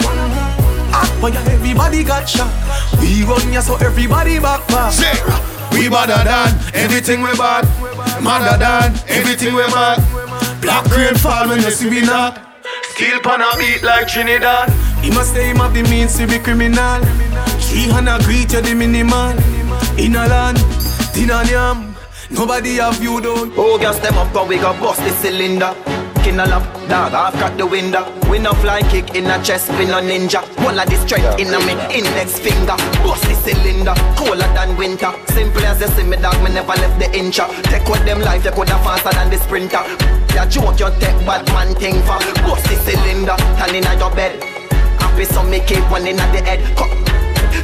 Hot 0.95 1.11
fire, 1.21 1.43
everybody 1.51 2.05
got 2.05 2.29
shot. 2.29 2.53
We 3.01 3.25
run 3.25 3.53
ya 3.53 3.61
so 3.61 3.77
everybody 3.77 4.39
back 4.39 4.67
back. 4.69 4.95
We 5.73 5.89
badder 5.89 6.23
than 6.23 6.55
everything 6.75 7.21
we 7.21 7.37
bad. 7.37 7.65
Madder 8.23 8.59
than 8.59 8.95
everything 9.09 9.55
we 9.55 9.67
mad. 9.75 9.99
Black 10.65 10.87
rain 10.97 11.15
fall 11.15 11.47
when 11.47 11.61
you 11.61 11.71
see 11.71 11.91
me 11.91 12.01
knock. 12.01 12.41
Still 12.95 13.21
pan 13.21 13.43
a 13.43 13.55
beat 13.59 13.83
like 13.83 14.09
Trinidad. 14.09 14.73
He 15.05 15.11
must 15.11 15.35
say 15.35 15.51
him 15.51 15.59
have 15.59 15.75
the 15.75 15.83
means 15.83 16.17
to 16.17 16.27
be 16.27 16.39
criminal. 16.39 17.05
Three 17.61 17.91
hundred 17.93 18.25
greet 18.25 18.49
the 18.49 18.75
minimal. 18.75 19.37
In 19.99 20.17
a 20.17 20.27
land, 20.27 20.57
tin 21.13 21.31
and 21.31 21.51
yam. 21.51 21.95
Nobody 22.31 22.77
have 22.77 23.03
you 23.03 23.21
done. 23.21 23.53
Oh, 23.59 23.77
gas 23.79 23.99
them 23.99 24.17
up 24.17 24.35
and 24.35 24.49
we 24.49 24.57
got 24.57 24.81
bust 24.81 25.01
the 25.01 25.11
cylinder. 25.11 25.75
In 26.27 26.41
a 26.41 26.47
lap, 26.47 26.65
dog, 26.89 27.13
I've 27.13 27.35
got 27.39 27.59
the 27.59 27.67
window. 27.67 28.03
We 28.31 28.39
no 28.39 28.55
fly 28.55 28.81
kick 28.89 29.15
in 29.15 29.27
a 29.27 29.37
chest, 29.45 29.69
we 29.79 29.85
no 29.85 30.01
ninja. 30.01 30.41
One 30.65 30.79
of 30.79 30.89
the 30.89 30.97
strength 31.07 31.39
in 31.39 31.53
a 31.53 31.59
me 31.61 31.77
index 31.93 32.39
finger. 32.39 32.75
Bust 33.05 33.29
the 33.29 33.35
cylinder, 33.45 33.95
colder 34.17 34.49
than 34.57 34.75
winter. 34.77 35.13
Simple 35.29 35.63
as 35.63 35.81
you 35.81 35.89
see 35.89 36.03
me, 36.03 36.17
dog, 36.17 36.35
me 36.43 36.51
never 36.51 36.75
left 36.81 36.99
the 36.99 37.07
incha. 37.13 37.47
Take 37.65 37.87
what 37.89 38.05
them 38.07 38.21
life, 38.21 38.45
you 38.45 38.51
coulda 38.53 38.79
faster 38.81 39.13
than 39.13 39.31
the 39.31 39.37
sprinter. 39.37 39.85
Ya 40.35 40.47
joke, 40.49 40.81
you 40.81 40.89
take 40.99 41.21
bad 41.29 41.47
man 41.53 41.75
thing 41.77 42.01
for. 42.09 42.19
Bust 42.43 42.65
the 42.73 42.77
cylinder, 42.83 43.37
turn 43.61 43.77
in 43.77 43.85
your 43.99 44.11
bed. 44.17 44.43
Happy 44.99 45.25
so 45.27 45.43
me 45.45 45.61
keep 45.61 45.85
one 45.91 46.07
in 46.07 46.17
the 46.17 46.41
head. 46.41 46.65
Cut. 46.75 46.91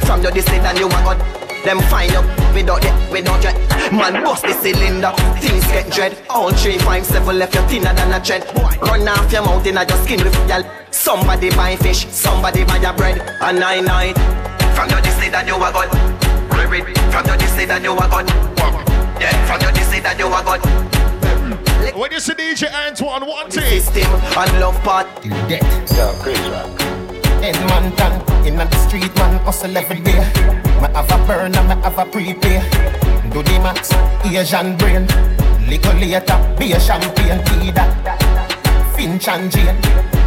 From 0.05 0.21
your 0.21 0.31
this 0.31 0.47
and 0.47 0.77
you 0.77 0.85
a 0.85 0.89
god. 0.89 1.40
Them 1.63 1.79
find 1.89 2.11
you 2.11 2.21
without 2.53 2.83
it, 2.83 3.11
without 3.11 3.43
you. 3.43 3.53
Man, 3.95 4.23
bust 4.23 4.43
the 4.43 4.53
cylinder, 4.53 5.11
things 5.39 5.65
get 5.67 5.91
dread. 5.91 6.17
All 6.29 6.51
three, 6.51 6.77
five, 6.79 7.05
seven 7.05 7.37
left 7.37 7.53
you 7.53 7.61
thinner 7.67 7.93
than 7.93 8.13
a 8.13 8.19
thread. 8.23 8.45
Run 8.81 9.07
off 9.07 9.31
your 9.31 9.43
mouth 9.43 9.65
in 9.67 9.77
a 9.77 9.85
just 9.85 10.03
skin 10.03 10.23
with 10.23 10.35
y'all. 10.49 10.63
Somebody 10.91 11.49
buy 11.51 11.75
fish, 11.75 12.07
somebody 12.07 12.63
buy 12.63 12.77
your 12.77 12.93
bread. 12.93 13.19
A 13.41 13.53
nine 13.53 13.85
night. 13.85 14.15
From 14.75 14.89
your 14.89 15.01
this 15.01 15.15
that 15.29 15.45
you 15.45 15.55
a 15.55 15.71
god. 15.71 15.89
From 16.49 17.25
your 17.25 17.37
this 17.37 17.55
that 17.55 17.83
you 17.83 17.93
a 17.93 18.07
god. 18.09 18.27
Yeah, 19.21 19.45
from 19.45 19.61
your 19.61 19.71
this 19.71 19.89
that 20.01 20.17
you 20.17 20.27
a 20.27 20.43
god. 20.43 20.61
When 21.95 22.11
you 22.11 22.19
see 22.19 22.33
DJ 22.33 22.73
Antoine 22.73 23.27
one 23.27 23.51
thing. 23.51 23.81
System 23.81 24.03
and 24.13 24.59
love 24.59 24.81
part. 24.83 25.07
You 25.23 25.31
dead. 25.49 25.61
Yeah, 25.91 26.15
crazy 26.21 26.41
Edmonton, 27.43 28.21
in 28.45 28.57
the 28.57 28.87
street 28.87 29.13
man 29.15 29.39
hustle 29.45 29.75
every 29.77 29.99
day. 29.99 30.19
Me 30.81 30.87
have 30.93 31.11
a 31.11 31.17
burn 31.27 31.55
and 31.55 31.67
me 31.69 31.75
have 31.83 31.97
a 31.97 32.05
prepay. 32.05 32.61
Do 33.31 33.43
the 33.43 33.59
max, 33.63 33.91
Asian 34.25 34.77
brain. 34.77 35.07
Little 35.67 35.93
later, 35.93 36.37
be 36.57 36.73
a 36.73 36.79
champagne, 36.79 37.43
tea 37.45 37.71
that. 37.71 37.91
Finch 38.95 39.27
and 39.27 39.51
Jane, 39.51 39.77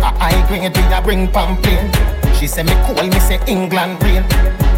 a 0.01 0.11
high 0.19 0.47
grade 0.49 0.77
we 0.77 0.95
a 0.95 1.03
bring 1.03 1.29
pamphlet. 1.29 1.95
She 2.37 2.47
say 2.47 2.63
me 2.63 2.75
cool, 2.87 3.07
me 3.07 3.21
say 3.21 3.41
England 3.47 4.03
rain. 4.03 4.25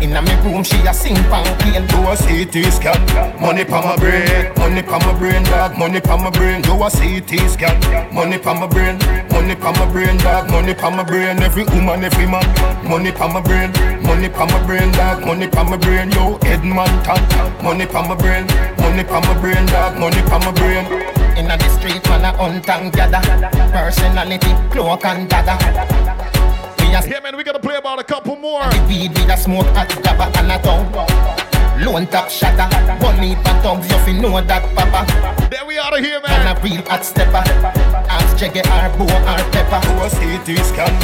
Inna 0.02 0.20
me 0.22 0.34
room, 0.44 0.62
she 0.62 0.76
a 0.86 0.92
sing 0.94 1.16
pamphlet. 1.30 1.88
Do 1.88 1.98
a 2.06 2.16
CT 2.16 2.72
scan, 2.72 3.40
money 3.40 3.64
pa 3.64 3.80
my 3.82 3.96
brain, 3.96 4.52
money 4.58 4.82
pa 4.82 4.98
my 4.98 5.12
brain, 5.18 5.42
dog, 5.44 5.78
money 5.78 6.00
pa 6.00 6.16
my 6.16 6.30
brain. 6.30 6.62
Do 6.62 6.74
a 6.82 6.90
CT 6.90 7.30
scan, 7.50 7.76
money 8.14 8.38
pa 8.38 8.54
my 8.54 8.66
brain, 8.66 8.98
money 9.30 9.54
pa 9.56 9.72
my 9.72 9.90
brain, 9.90 10.16
dog, 10.18 10.50
money 10.50 10.74
pa 10.74 10.90
my 10.90 11.02
brain. 11.02 11.42
Every 11.42 11.64
woman, 11.64 12.04
every 12.04 12.26
man, 12.26 12.44
money 12.88 13.10
pa 13.12 13.26
my 13.28 13.40
brain, 13.40 13.72
money 14.02 14.28
pa 14.28 14.46
my 14.46 14.66
brain, 14.66 14.92
dog, 14.92 15.24
money 15.24 15.48
pa 15.48 15.64
my 15.64 15.76
brain. 15.76 16.10
Yo, 16.12 16.36
Edmonton, 16.42 17.20
money 17.62 17.86
pa 17.86 18.02
my 18.02 18.14
brain, 18.14 18.46
money 18.78 19.04
pa 19.04 19.20
my 19.20 19.40
brain, 19.40 19.66
dog, 19.66 19.98
money 19.98 20.22
pa 20.22 20.38
my 20.38 20.52
brain. 20.52 20.84
Inna 21.36 21.56
the 21.56 21.68
street, 21.76 22.02
man 22.08 22.24
a 22.24 22.32
hunt 22.36 22.68
and 22.68 22.92
gather. 22.92 23.20
Personality, 23.72 24.52
cloak 24.70 25.04
and 25.04 25.28
dagger. 25.28 26.15
Yeah, 26.92 27.20
man, 27.20 27.36
we 27.36 27.44
gotta 27.44 27.58
play 27.58 27.76
about 27.76 27.98
a 27.98 28.04
couple 28.04 28.36
more. 28.36 28.62
Weed 28.88 29.10
with 29.10 29.28
a 29.28 29.36
smoke 29.36 29.66
at 29.76 29.88
gabba 30.02 30.34
and 30.38 30.52
a 30.52 30.58
tongue. 30.62 30.90
Lone 31.84 32.06
top 32.06 32.30
shatter, 32.30 32.66
heap 33.20 33.38
of 33.38 33.62
thugs, 33.62 33.90
you 33.90 33.98
fi 33.98 34.12
know 34.12 34.40
that 34.40 34.62
papa. 34.74 35.04
There 35.50 35.66
we 35.66 35.78
are 35.78 35.98
here, 35.98 36.20
man. 36.22 36.46
And 36.46 36.58
a 36.58 36.62
real 36.62 36.82
hot 36.88 37.04
stepper. 37.04 37.42
Ask 38.08 38.36
Jaggy 38.38 38.64
or 38.64 38.88
Bo 38.96 39.04
or 39.04 39.42
Pepper. 39.52 39.80
Do 39.84 39.92
a 40.00 40.08
CT 40.08 40.64
scan. 40.64 40.94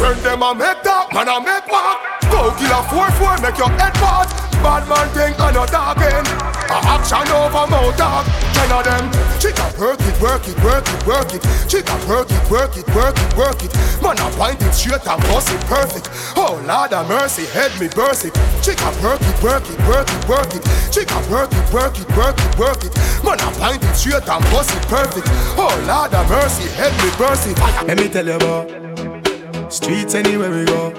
When 0.00 0.20
them 0.22 0.42
a 0.42 0.54
make 0.54 0.82
that, 0.82 1.08
man 1.14 1.28
a 1.28 1.40
make 1.40 1.66
mark. 1.70 1.98
Go 2.30 2.52
kill 2.58 2.74
a 2.74 2.82
four 2.90 3.10
four, 3.16 3.38
make 3.40 3.56
your 3.56 3.70
head 3.78 3.94
part. 3.94 4.28
Bad 4.62 4.88
man 4.88 5.08
thing 5.14 5.34
and 5.38 5.56
a 5.56 5.64
talking. 5.66 6.53
Action 6.82 7.28
over 7.30 7.66
mouth 7.70 7.96
dog. 7.96 8.26
Ten 8.54 8.72
of 8.72 8.84
them. 8.84 9.06
She 9.38 9.52
can 9.52 9.70
work 9.78 10.00
it, 10.00 10.16
work 10.20 10.48
it, 10.48 10.56
work 10.64 10.88
it, 10.88 11.06
work 11.06 11.34
it. 11.34 11.42
She 11.70 11.82
can 11.82 12.00
work 12.08 12.30
it, 12.30 12.50
work 12.50 12.76
it, 12.76 12.86
work 12.94 13.16
it, 13.18 13.36
work 13.36 13.62
it. 13.62 13.72
Man 14.02 14.18
a 14.18 14.30
point 14.34 14.62
it 14.62 14.72
straight 14.72 15.06
and 15.06 15.22
bust 15.28 15.50
it 15.52 15.60
perfect. 15.66 16.08
Oh 16.36 16.60
Lord 16.66 16.92
of 16.92 17.08
mercy, 17.08 17.46
head 17.46 17.70
me 17.78 17.88
burst 17.88 18.24
it. 18.24 18.34
She 18.62 18.74
can 18.74 18.94
work 19.02 19.20
it, 19.20 19.42
work 19.42 19.68
it, 19.68 19.78
work 19.86 20.08
it, 20.08 20.28
work 20.28 20.54
it. 20.54 20.64
She 20.92 21.04
can 21.04 21.22
work 21.30 21.52
it, 21.52 21.72
work 21.72 21.98
it, 21.98 22.08
work 22.16 22.38
it, 22.38 22.58
work 22.58 22.84
it. 22.84 22.94
Man 23.22 23.38
a 23.40 23.50
point 23.60 23.82
it 23.82 23.94
straight 23.94 24.28
and 24.28 24.44
bust 24.50 24.74
it 24.74 24.82
perfect. 24.88 25.28
Oh 25.56 25.74
Lord 25.86 26.14
of 26.14 26.28
mercy, 26.28 26.68
head 26.74 26.92
me 27.02 27.10
burst 27.18 27.46
it. 27.46 27.58
Let 27.86 27.98
me 27.98 28.08
tell 28.08 28.26
you 28.26 28.34
about 28.34 29.72
streets 29.72 30.14
anywhere 30.14 30.50
we 30.50 30.64
go. 30.64 30.92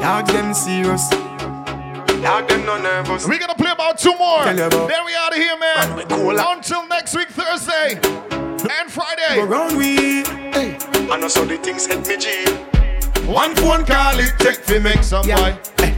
Dogs 0.00 0.32
them 0.32 0.54
serious. 0.54 1.29
Dog 2.22 2.48
them 2.48 2.66
no 2.66 2.76
nervous. 2.78 3.26
We 3.26 3.38
gonna 3.38 3.54
play 3.54 3.70
about 3.72 3.98
two 3.98 4.14
more. 4.18 4.44
Tell 4.44 4.56
you 4.56 4.64
about- 4.64 4.88
Then 4.88 5.04
we 5.06 5.14
out 5.14 5.32
of 5.32 5.38
here, 5.38 5.56
man. 5.58 5.96
we 5.96 6.04
cool 6.04 6.38
up. 6.38 6.56
Until 6.56 6.86
next 6.86 7.14
week, 7.16 7.28
Thursday 7.28 7.98
and 8.02 8.90
Friday. 8.90 9.36
Go 9.36 9.44
round 9.44 9.76
we. 9.76 10.22
Hey, 10.52 10.76
I 11.10 11.16
know 11.16 11.28
so 11.28 11.44
the 11.44 11.56
things 11.56 11.86
help 11.86 12.06
me 12.06 12.16
G. 12.18 12.44
One 13.26 13.54
phone 13.56 13.84
call 13.86 14.18
it 14.18 14.34
take 14.38 14.56
fi 14.64 14.78
make 14.78 15.02
some 15.02 15.24
boy. 15.26 15.56
Eh. 15.78 15.94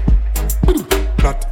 Plot. 1.19 1.45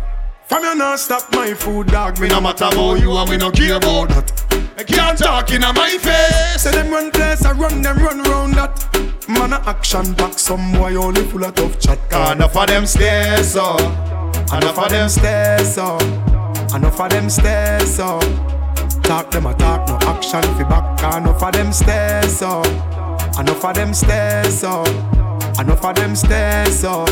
From 0.46 0.62
you 0.64 0.74
not 0.76 0.98
stop 1.00 1.32
my 1.32 1.52
food, 1.54 1.88
dog. 1.88 2.18
Me 2.20 2.28
no 2.28 2.40
matter 2.40 2.66
about 2.66 3.00
you 3.00 3.12
and 3.16 3.28
we 3.28 3.36
no 3.36 3.50
care 3.50 3.76
about 3.76 4.08
that. 4.10 4.32
I 4.78 4.84
can't 4.84 5.18
talk 5.18 5.50
in 5.52 5.62
my 5.62 5.90
face. 5.98 6.62
Say 6.62 6.70
them 6.72 6.90
run 6.90 7.10
place, 7.10 7.44
I 7.44 7.52
run 7.52 7.82
them 7.82 7.98
run 7.98 8.22
round 8.22 8.54
that. 8.54 8.86
Man 9.28 9.52
a 9.52 9.56
action 9.66 10.12
back, 10.14 10.38
some 10.38 10.72
boy 10.72 10.94
only 10.96 11.22
full 11.24 11.44
of 11.44 11.54
tough 11.54 11.78
chat. 11.78 11.98
Enough 12.32 12.56
of 12.56 12.66
them 12.68 12.86
stairs, 12.86 13.52
so. 13.52 13.76
Oh. 14.52 14.56
Enough 14.56 14.78
of 14.78 14.88
them 14.90 15.08
stairs, 15.08 15.74
so. 15.74 15.98
Enough 16.74 17.00
of 17.00 17.10
them 17.10 17.30
stairs, 17.30 17.94
so. 17.96 18.20
Talk 19.02 19.30
them 19.30 19.46
a 19.46 19.54
talk, 19.54 19.88
no 19.88 19.98
action 20.08 20.42
fi 20.42 20.64
back. 20.64 21.16
Enough 21.16 21.42
of 21.42 21.52
them 21.52 21.72
stairs, 21.72 22.42
oh. 22.42 22.62
so. 22.62 23.40
Enough 23.40 23.64
of 23.64 23.74
them 23.74 23.94
stairs, 23.94 24.64
oh. 24.64 24.84
so. 24.84 25.60
Enough 25.60 25.84
of 25.84 25.94
them 25.94 26.16
stairs, 26.16 26.78
so. 26.78 27.04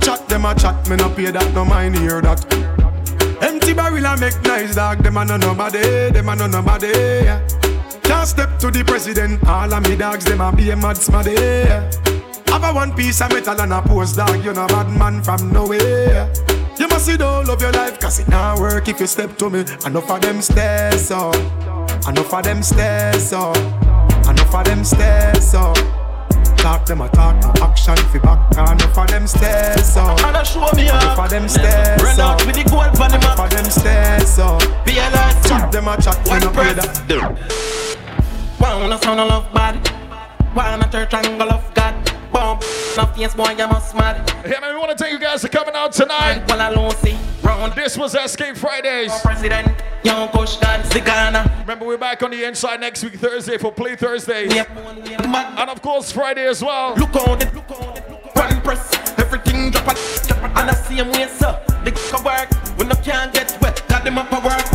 Chat 0.00 0.28
them 0.28 0.44
a 0.44 0.54
chat, 0.54 0.88
me 0.88 0.96
no 0.96 1.08
pay 1.10 1.30
that, 1.30 1.54
no 1.54 1.64
mind 1.64 1.96
hear 1.96 2.20
that. 2.20 2.44
Empty 3.42 3.72
barrel 3.72 4.04
a 4.04 4.16
make 4.18 4.40
nice 4.42 4.74
dog, 4.74 5.02
them 5.02 5.16
a 5.16 5.24
no 5.24 5.36
nobody, 5.36 6.10
them 6.10 6.28
a 6.28 6.36
no 6.36 6.46
nobody. 6.46 6.88
Yeah. 6.88 7.40
Can't 8.02 8.26
step 8.26 8.58
to 8.58 8.70
the 8.70 8.82
president, 8.84 9.46
all 9.46 9.72
of 9.72 9.88
me 9.88 9.96
dogs, 9.96 10.24
them 10.24 10.40
a 10.40 10.52
be 10.54 10.70
a 10.70 10.76
mad 10.76 10.96
smaddy. 10.96 11.34
Yeah. 11.34 12.01
Have 12.62 12.76
a 12.76 12.78
one 12.78 12.94
piece 12.94 13.20
of 13.20 13.32
metal 13.32 13.60
and 13.60 13.72
a 13.72 13.82
post 13.82 14.16
dog, 14.16 14.44
you 14.44 14.52
know 14.52 14.68
bad 14.68 14.88
man 14.96 15.20
from 15.20 15.50
nowhere. 15.52 16.32
You 16.78 16.86
must 16.86 17.06
see 17.06 17.16
whole 17.16 17.50
of 17.50 17.60
your 17.60 17.72
life, 17.72 17.98
cause 17.98 18.20
it 18.20 18.28
not 18.28 18.60
work 18.60 18.86
if 18.86 19.00
you 19.00 19.08
step 19.08 19.36
to 19.38 19.50
me. 19.50 19.60
And 19.60 19.86
enough 19.86 20.08
of 20.08 20.20
them 20.20 20.40
stairs. 20.40 21.10
And 21.10 21.34
enough 22.06 22.32
of 22.32 22.44
them 22.44 22.62
stairs, 22.62 23.30
so. 23.30 23.52
Enough 24.30 24.54
of 24.54 24.64
them 24.64 24.84
stairs, 24.84 25.50
so. 25.50 25.74
Talk 26.56 26.86
them 26.86 27.00
a 27.00 27.08
talk, 27.08 27.34
no 27.42 27.52
action 27.64 27.96
fi 27.96 28.18
back. 28.20 28.52
Enough 28.52 28.96
of 28.96 29.08
them 29.08 29.26
stairs, 29.26 29.92
so. 29.92 30.02
And 30.02 30.36
I 30.36 30.42
show 30.44 30.70
me 30.76 30.84
Enough 30.84 31.18
up. 31.18 31.18
of 31.18 31.30
them 31.30 31.48
stairs, 31.48 32.00
Run 32.00 32.14
so. 32.14 32.22
out 32.22 32.46
with 32.46 32.54
the 32.54 32.70
gold 32.70 32.94
pan 32.94 33.10
the 33.10 33.16
Enough 33.16 33.40
of 33.40 33.50
them 33.50 33.64
stairs, 33.64 34.30
so. 34.30 34.58
Be 34.86 34.98
a 34.98 35.10
lot. 35.10 35.34
Chat 35.48 35.72
them 35.72 35.88
a 35.88 36.00
chat, 36.00 36.24
pay 36.24 36.38
that. 36.74 37.82
Wanna 38.60 39.02
sound 39.02 39.18
a 39.18 39.24
love 39.24 39.52
bad. 39.52 39.90
Wanna 40.54 40.88
turn 40.88 41.08
triangle 41.08 41.50
of 41.50 41.74
God. 41.74 42.11
Bomb. 42.32 42.58
No 42.96 43.06
face 43.06 43.34
boy, 43.34 43.50
you 43.50 43.66
must 43.68 43.94
mad. 43.94 44.28
Yeah, 44.46 44.60
man, 44.60 44.74
we 44.74 44.78
want 44.80 44.90
to 44.90 44.96
thank 44.96 45.12
you 45.12 45.18
guys 45.18 45.42
for 45.42 45.48
coming 45.48 45.74
out 45.74 45.92
tonight. 45.92 46.44
Well, 46.48 46.60
I 46.60 46.72
don't 46.74 46.96
see. 46.98 47.16
Round 47.42 47.72
This 47.74 47.96
was 47.96 48.14
Xcape 48.14 48.56
Fridays. 48.56 49.12
president. 49.20 49.68
Young 50.04 50.28
Kush 50.30 50.56
dance 50.56 50.88
the 50.88 51.00
Ghana. 51.00 51.58
Remember, 51.60 51.86
we're 51.86 51.96
back 51.98 52.22
on 52.22 52.30
the 52.32 52.44
inside 52.44 52.80
next 52.80 53.04
week, 53.04 53.14
Thursday, 53.14 53.56
for 53.58 53.70
Play 53.70 53.94
Thursday. 53.94 54.48
And 54.48 55.70
of 55.70 55.80
course, 55.80 56.10
Friday 56.10 56.46
as 56.46 56.62
well. 56.62 56.94
Look 56.96 57.14
on 57.16 57.40
it. 57.40 57.54
Look 57.54 57.70
on 57.70 57.96
it. 57.96 58.10
Look 58.10 58.36
on 58.36 58.56
it. 58.56 58.64
Press. 58.64 58.92
everything 59.18 59.70
drop 59.70 59.88
a 59.88 60.26
drop 60.26 60.38
a 60.42 60.60
and 60.60 60.70
I 60.70 60.74
see 60.74 60.94
him 60.96 61.10
way 61.12 61.26
so. 61.28 61.58
The 61.84 61.92
can 61.92 62.24
work 62.24 62.52
when 62.78 62.90
I 62.90 62.94
can't 62.96 63.32
get 63.32 63.56
wet. 63.60 63.82
Got 63.88 64.04
them 64.04 64.18
up 64.18 64.30
a 64.32 64.40
work. 64.40 64.66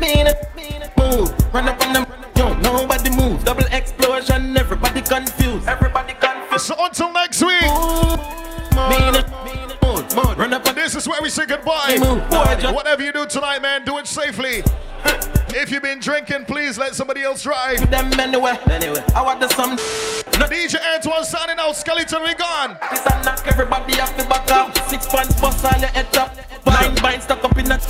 Mean 0.00 0.26
it, 0.26 0.36
mean 0.56 0.82
it, 0.82 0.90
move. 0.96 1.32
Run 1.54 1.68
up 1.68 1.80
on 1.86 1.92
them. 1.92 2.06
Yo, 2.36 2.54
nobody 2.54 3.10
move. 3.10 3.44
Double 3.44 3.64
explosion. 3.72 4.56
Everybody 4.56 5.00
confused. 5.02 5.66
Everybody 5.68 6.12
confused. 6.12 6.15
So 6.58 6.74
until 6.78 7.12
next 7.12 7.42
week. 7.42 7.60
Mean 7.60 9.14
it, 9.14 9.26
mean 9.44 9.70
it, 9.70 9.82
move, 9.82 10.16
move. 10.16 10.38
Run 10.38 10.52
up 10.54 10.66
on 10.66 10.74
This 10.74 10.94
is 10.94 11.06
where 11.08 11.20
we 11.22 11.28
say 11.28 11.46
goodbye. 11.46 11.96
Move, 12.00 12.28
boy, 12.30 12.56
just- 12.58 12.74
Whatever 12.74 13.02
you 13.04 13.12
do 13.12 13.26
tonight, 13.26 13.60
man, 13.62 13.84
do 13.84 13.98
it 13.98 14.06
safely. 14.06 14.62
If 15.58 15.70
you've 15.70 15.82
been 15.82 16.00
drinking, 16.00 16.44
please 16.44 16.76
let 16.76 16.94
somebody 16.94 17.22
else 17.22 17.42
drive. 17.42 17.88
them 17.90 18.12
anyway. 18.20 18.58
Anyway, 18.68 19.02
I 19.14 19.22
want 19.22 19.40
the 19.40 19.48
some. 19.48 19.76
DJ 19.78 20.76
Antoine 20.94 21.24
signing 21.24 21.56
out. 21.58 21.74
Skeleton, 21.76 22.22
we 22.24 22.34
gone. 22.34 22.76
This 22.90 23.06
and 23.06 23.24
knock 23.24 23.46
everybody 23.46 23.98
off 23.98 24.14
the 24.18 24.24
back 24.24 24.50
up. 24.50 24.76
Six 24.88 25.06
pants 25.06 25.40
bust 25.40 25.64
all 25.64 25.80
your 25.80 25.88
head 25.88 26.14
up. 26.18 26.34
Blind 26.64 27.00
bind 27.00 27.22
stuck 27.22 27.42
up 27.42 27.56
in 27.56 27.64
that. 27.66 27.80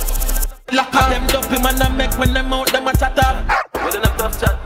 Lock 0.71 0.93
up 0.95 1.09
them 1.09 1.27
dopey 1.27 1.61
man 1.61 1.81
and 1.81 1.97
make 1.97 2.17
when 2.17 2.33
them 2.33 2.53
out 2.53 2.71
them 2.71 2.87
a 2.87 2.95
chat 2.95 3.17
up. 3.19 3.43
With 3.83 3.95
enough 3.95 4.17
tough 4.17 4.39
chat. 4.39 4.56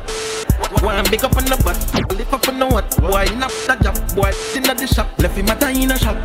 One 0.82 1.06
big 1.12 1.24
up 1.24 1.38
on 1.38 1.46
the 1.46 1.62
butt, 1.64 1.78
lift 2.18 2.34
up 2.34 2.48
on 2.48 2.58
the 2.58 2.66
what? 2.66 2.98
Boy 3.00 3.26
in 3.32 3.44
a 3.44 3.48
the 3.48 3.78
job, 3.84 4.16
boy 4.16 4.32
in 4.56 4.64
the 4.64 4.88
shop, 4.88 5.08
left 5.20 5.38
him 5.38 5.48
a 5.48 5.70
in 5.70 5.92
a 5.92 5.98
shop. 6.00 6.18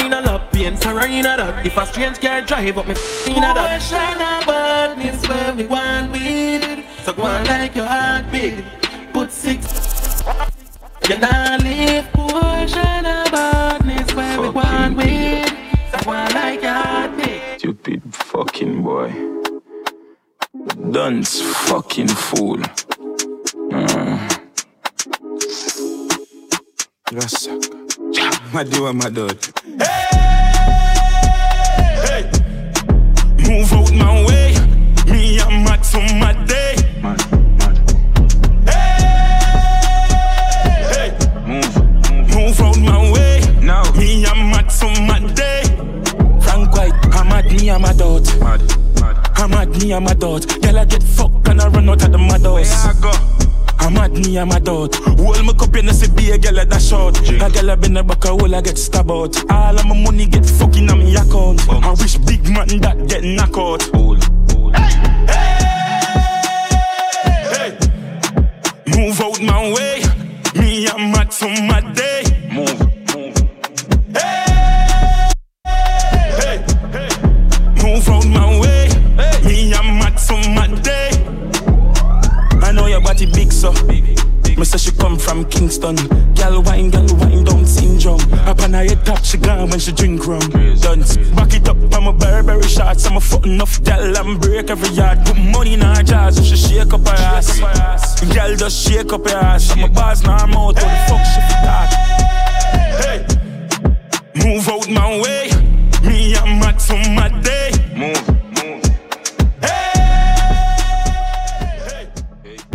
In 0.00 0.12
a 0.12 0.20
love, 0.20 0.50
pain, 0.50 0.76
sorrow 0.76 1.04
in 1.04 1.24
a 1.24 1.36
that. 1.36 1.64
If 1.64 1.76
a 1.76 1.86
strange 1.86 2.20
car 2.20 2.40
drive 2.40 2.76
up 2.76 2.88
me 2.88 2.94
in 3.28 3.38
a 3.38 3.54
that. 3.54 3.80
Shine 3.80 4.16
a 4.16 4.44
badness 4.44 5.28
where 5.28 5.54
we 5.54 5.66
want 5.66 6.10
with. 6.10 6.84
So 7.04 7.12
go 7.12 7.22
on 7.22 7.44
like 7.46 7.76
your 7.76 7.86
heart 7.86 8.32
big. 8.32 8.64
Put 9.12 9.30
six. 9.30 10.24
You 11.08 11.18
not 11.18 11.62
live 11.62 12.12
portion 12.12 13.06
of 13.06 13.30
badness 13.30 14.12
where 14.12 14.40
we 14.40 14.48
want 14.50 14.96
with. 14.96 15.52
So 15.92 16.04
go 16.04 16.10
on 16.10 16.32
like 16.32 16.62
your 16.62 16.72
heart 16.72 17.16
big. 17.16 17.60
Stupid 17.60 18.02
fucking 18.12 18.82
boy. 18.82 19.12
Dunce 20.90 21.40
fucking 21.68 22.08
fool. 22.08 22.60
Mm. 23.70 24.04
Yes, 27.12 27.48
my 28.52 28.62
do 28.64 28.92
my 28.92 29.08
dad. 29.08 29.38
Hey, 32.04 32.24
move 33.46 33.72
out 33.72 33.92
my 33.94 34.24
way. 34.26 34.54
Me 35.10 35.38
and 35.40 35.64
Max 35.64 35.94
on 35.94 36.18
my 36.18 36.32
day. 36.44 36.76
Mad, 37.00 37.20
mad. 37.58 37.76
Hey, 38.68 38.90
hey. 40.92 41.10
move, 41.46 41.76
move 42.34 42.60
out 42.60 42.78
my 42.78 43.12
way. 43.12 43.40
Now, 43.62 43.90
me 43.92 44.26
and 44.26 44.50
Max 44.50 44.82
on 44.82 45.06
my 45.06 45.20
day. 45.34 45.62
Frank 46.42 46.76
White, 46.76 46.94
I'm 47.14 47.32
at 47.32 47.46
me, 47.46 47.70
I'm 47.70 47.84
a 47.84 47.94
dot. 47.94 48.26
Mad, 48.40 48.60
mad. 49.00 49.30
I'm 49.36 49.52
at 49.54 49.68
me, 49.70 49.92
I'm 49.94 50.06
a 50.06 50.14
dot. 50.14 50.46
Girl, 50.60 50.78
I 50.78 50.84
get 50.84 51.02
fucked 51.02 51.48
and 51.48 51.60
I 51.60 51.68
run 51.68 51.88
out 51.88 52.04
of 52.04 52.12
the 52.12 52.18
mad 52.18 52.42
house. 52.42 52.84
Where 52.84 52.94
I 52.94 53.38
go? 53.38 53.43
I'm 53.84 53.96
at 53.98 54.12
me, 54.12 54.38
I'm 54.38 54.50
a 54.50 54.58
dot. 54.60 54.94
Hold 54.94 55.44
my 55.44 55.52
cup 55.52 55.76
in 55.76 55.84
the 55.86 55.92
see 55.92 56.10
be 56.10 56.30
a 56.30 56.38
girl 56.38 56.58
at 56.58 56.70
that 56.70 56.80
short. 56.80 57.20
A 57.28 57.50
girl 57.50 57.70
I 57.70 57.74
been 57.74 57.98
a 57.98 58.02
back 58.02 58.24
a 58.24 58.28
hole, 58.28 58.54
I 58.54 58.62
get 58.62 58.78
stabbed 58.78 59.10
out. 59.10 59.36
All 59.50 59.78
of 59.78 59.86
my 59.86 59.94
money 60.02 60.24
get 60.26 60.46
fucking 60.46 60.90
on 60.90 61.00
me 61.00 61.14
account. 61.14 61.68
I 61.68 61.90
wish 61.90 62.16
big 62.16 62.48
man 62.48 62.68
that 62.80 63.06
get 63.06 63.24
knock 63.24 63.58
out. 63.58 63.82
Hey, 65.28 65.68
hey, 67.52 67.78
move 68.96 69.20
out 69.20 69.40
my 69.42 69.72
way. 69.74 70.02
Me 70.54 70.86
and 70.86 71.12
Max 71.12 71.42
on 71.42 71.66
my 71.66 71.80
day. 71.92 72.22
Move, 72.54 72.93
Me 84.64 84.68
say 84.68 84.78
she 84.78 84.92
come 84.96 85.18
from 85.18 85.44
Kingston. 85.50 85.94
Gal 86.32 86.62
wine, 86.62 86.88
gal 86.88 87.06
wine 87.18 87.44
down 87.44 87.66
syndrome. 87.66 88.18
Up 88.48 88.62
on 88.62 88.72
her 88.72 88.82
head 88.82 89.04
top, 89.04 89.22
she 89.22 89.36
gone 89.36 89.68
when 89.68 89.78
she 89.78 89.92
drink 89.92 90.26
rum. 90.26 90.40
Dance. 90.80 91.18
Back 91.36 91.52
it 91.52 91.68
up, 91.68 91.76
I'm 91.92 92.06
a 92.06 92.14
Burberry 92.14 92.62
shots. 92.62 93.04
I'm 93.04 93.18
a 93.18 93.20
foot 93.20 93.44
enough 93.44 93.82
gal 93.84 94.16
and 94.16 94.40
break 94.40 94.70
every 94.70 94.88
yard. 94.88 95.18
Put 95.26 95.36
money 95.36 95.74
in 95.74 95.82
her 95.82 96.32
she 96.32 96.56
shake 96.56 96.94
up 96.94 97.06
her 97.06 97.14
ass. 97.14 97.60
Gal 98.32 98.56
just 98.56 98.88
shake 98.88 99.12
up 99.12 99.28
her 99.28 99.36
ass. 99.36 99.70
I'm 99.72 99.84
a 99.84 99.88
boss 99.88 100.22
now 100.22 100.36
I'm 100.36 100.54
out. 100.54 100.76
The 100.76 100.80
fuck 100.80 101.24
she 101.26 101.40
for 101.44 101.60
that? 101.66 101.90
Hey, 103.04 103.20
move 104.34 104.66
out 104.66 104.88
my 104.88 105.20
way. 105.20 105.50
Me 106.08 106.36
and 106.36 106.58
Max 106.58 106.90
on 106.90 107.14
my 107.14 107.28
day. 107.42 107.70
Move. 107.94 108.33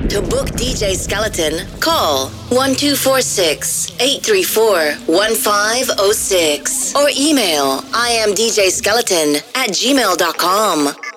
To 0.10 0.22
book 0.24 0.48
DJ 0.58 0.96
Skeleton, 0.96 1.68
call 1.80 2.30
1246 2.50 3.92
834 4.00 4.94
1506 5.06 6.96
or 6.96 7.10
email 7.16 7.82
imdjskeleton 7.94 9.36
at 9.54 9.70
gmail.com. 9.70 11.09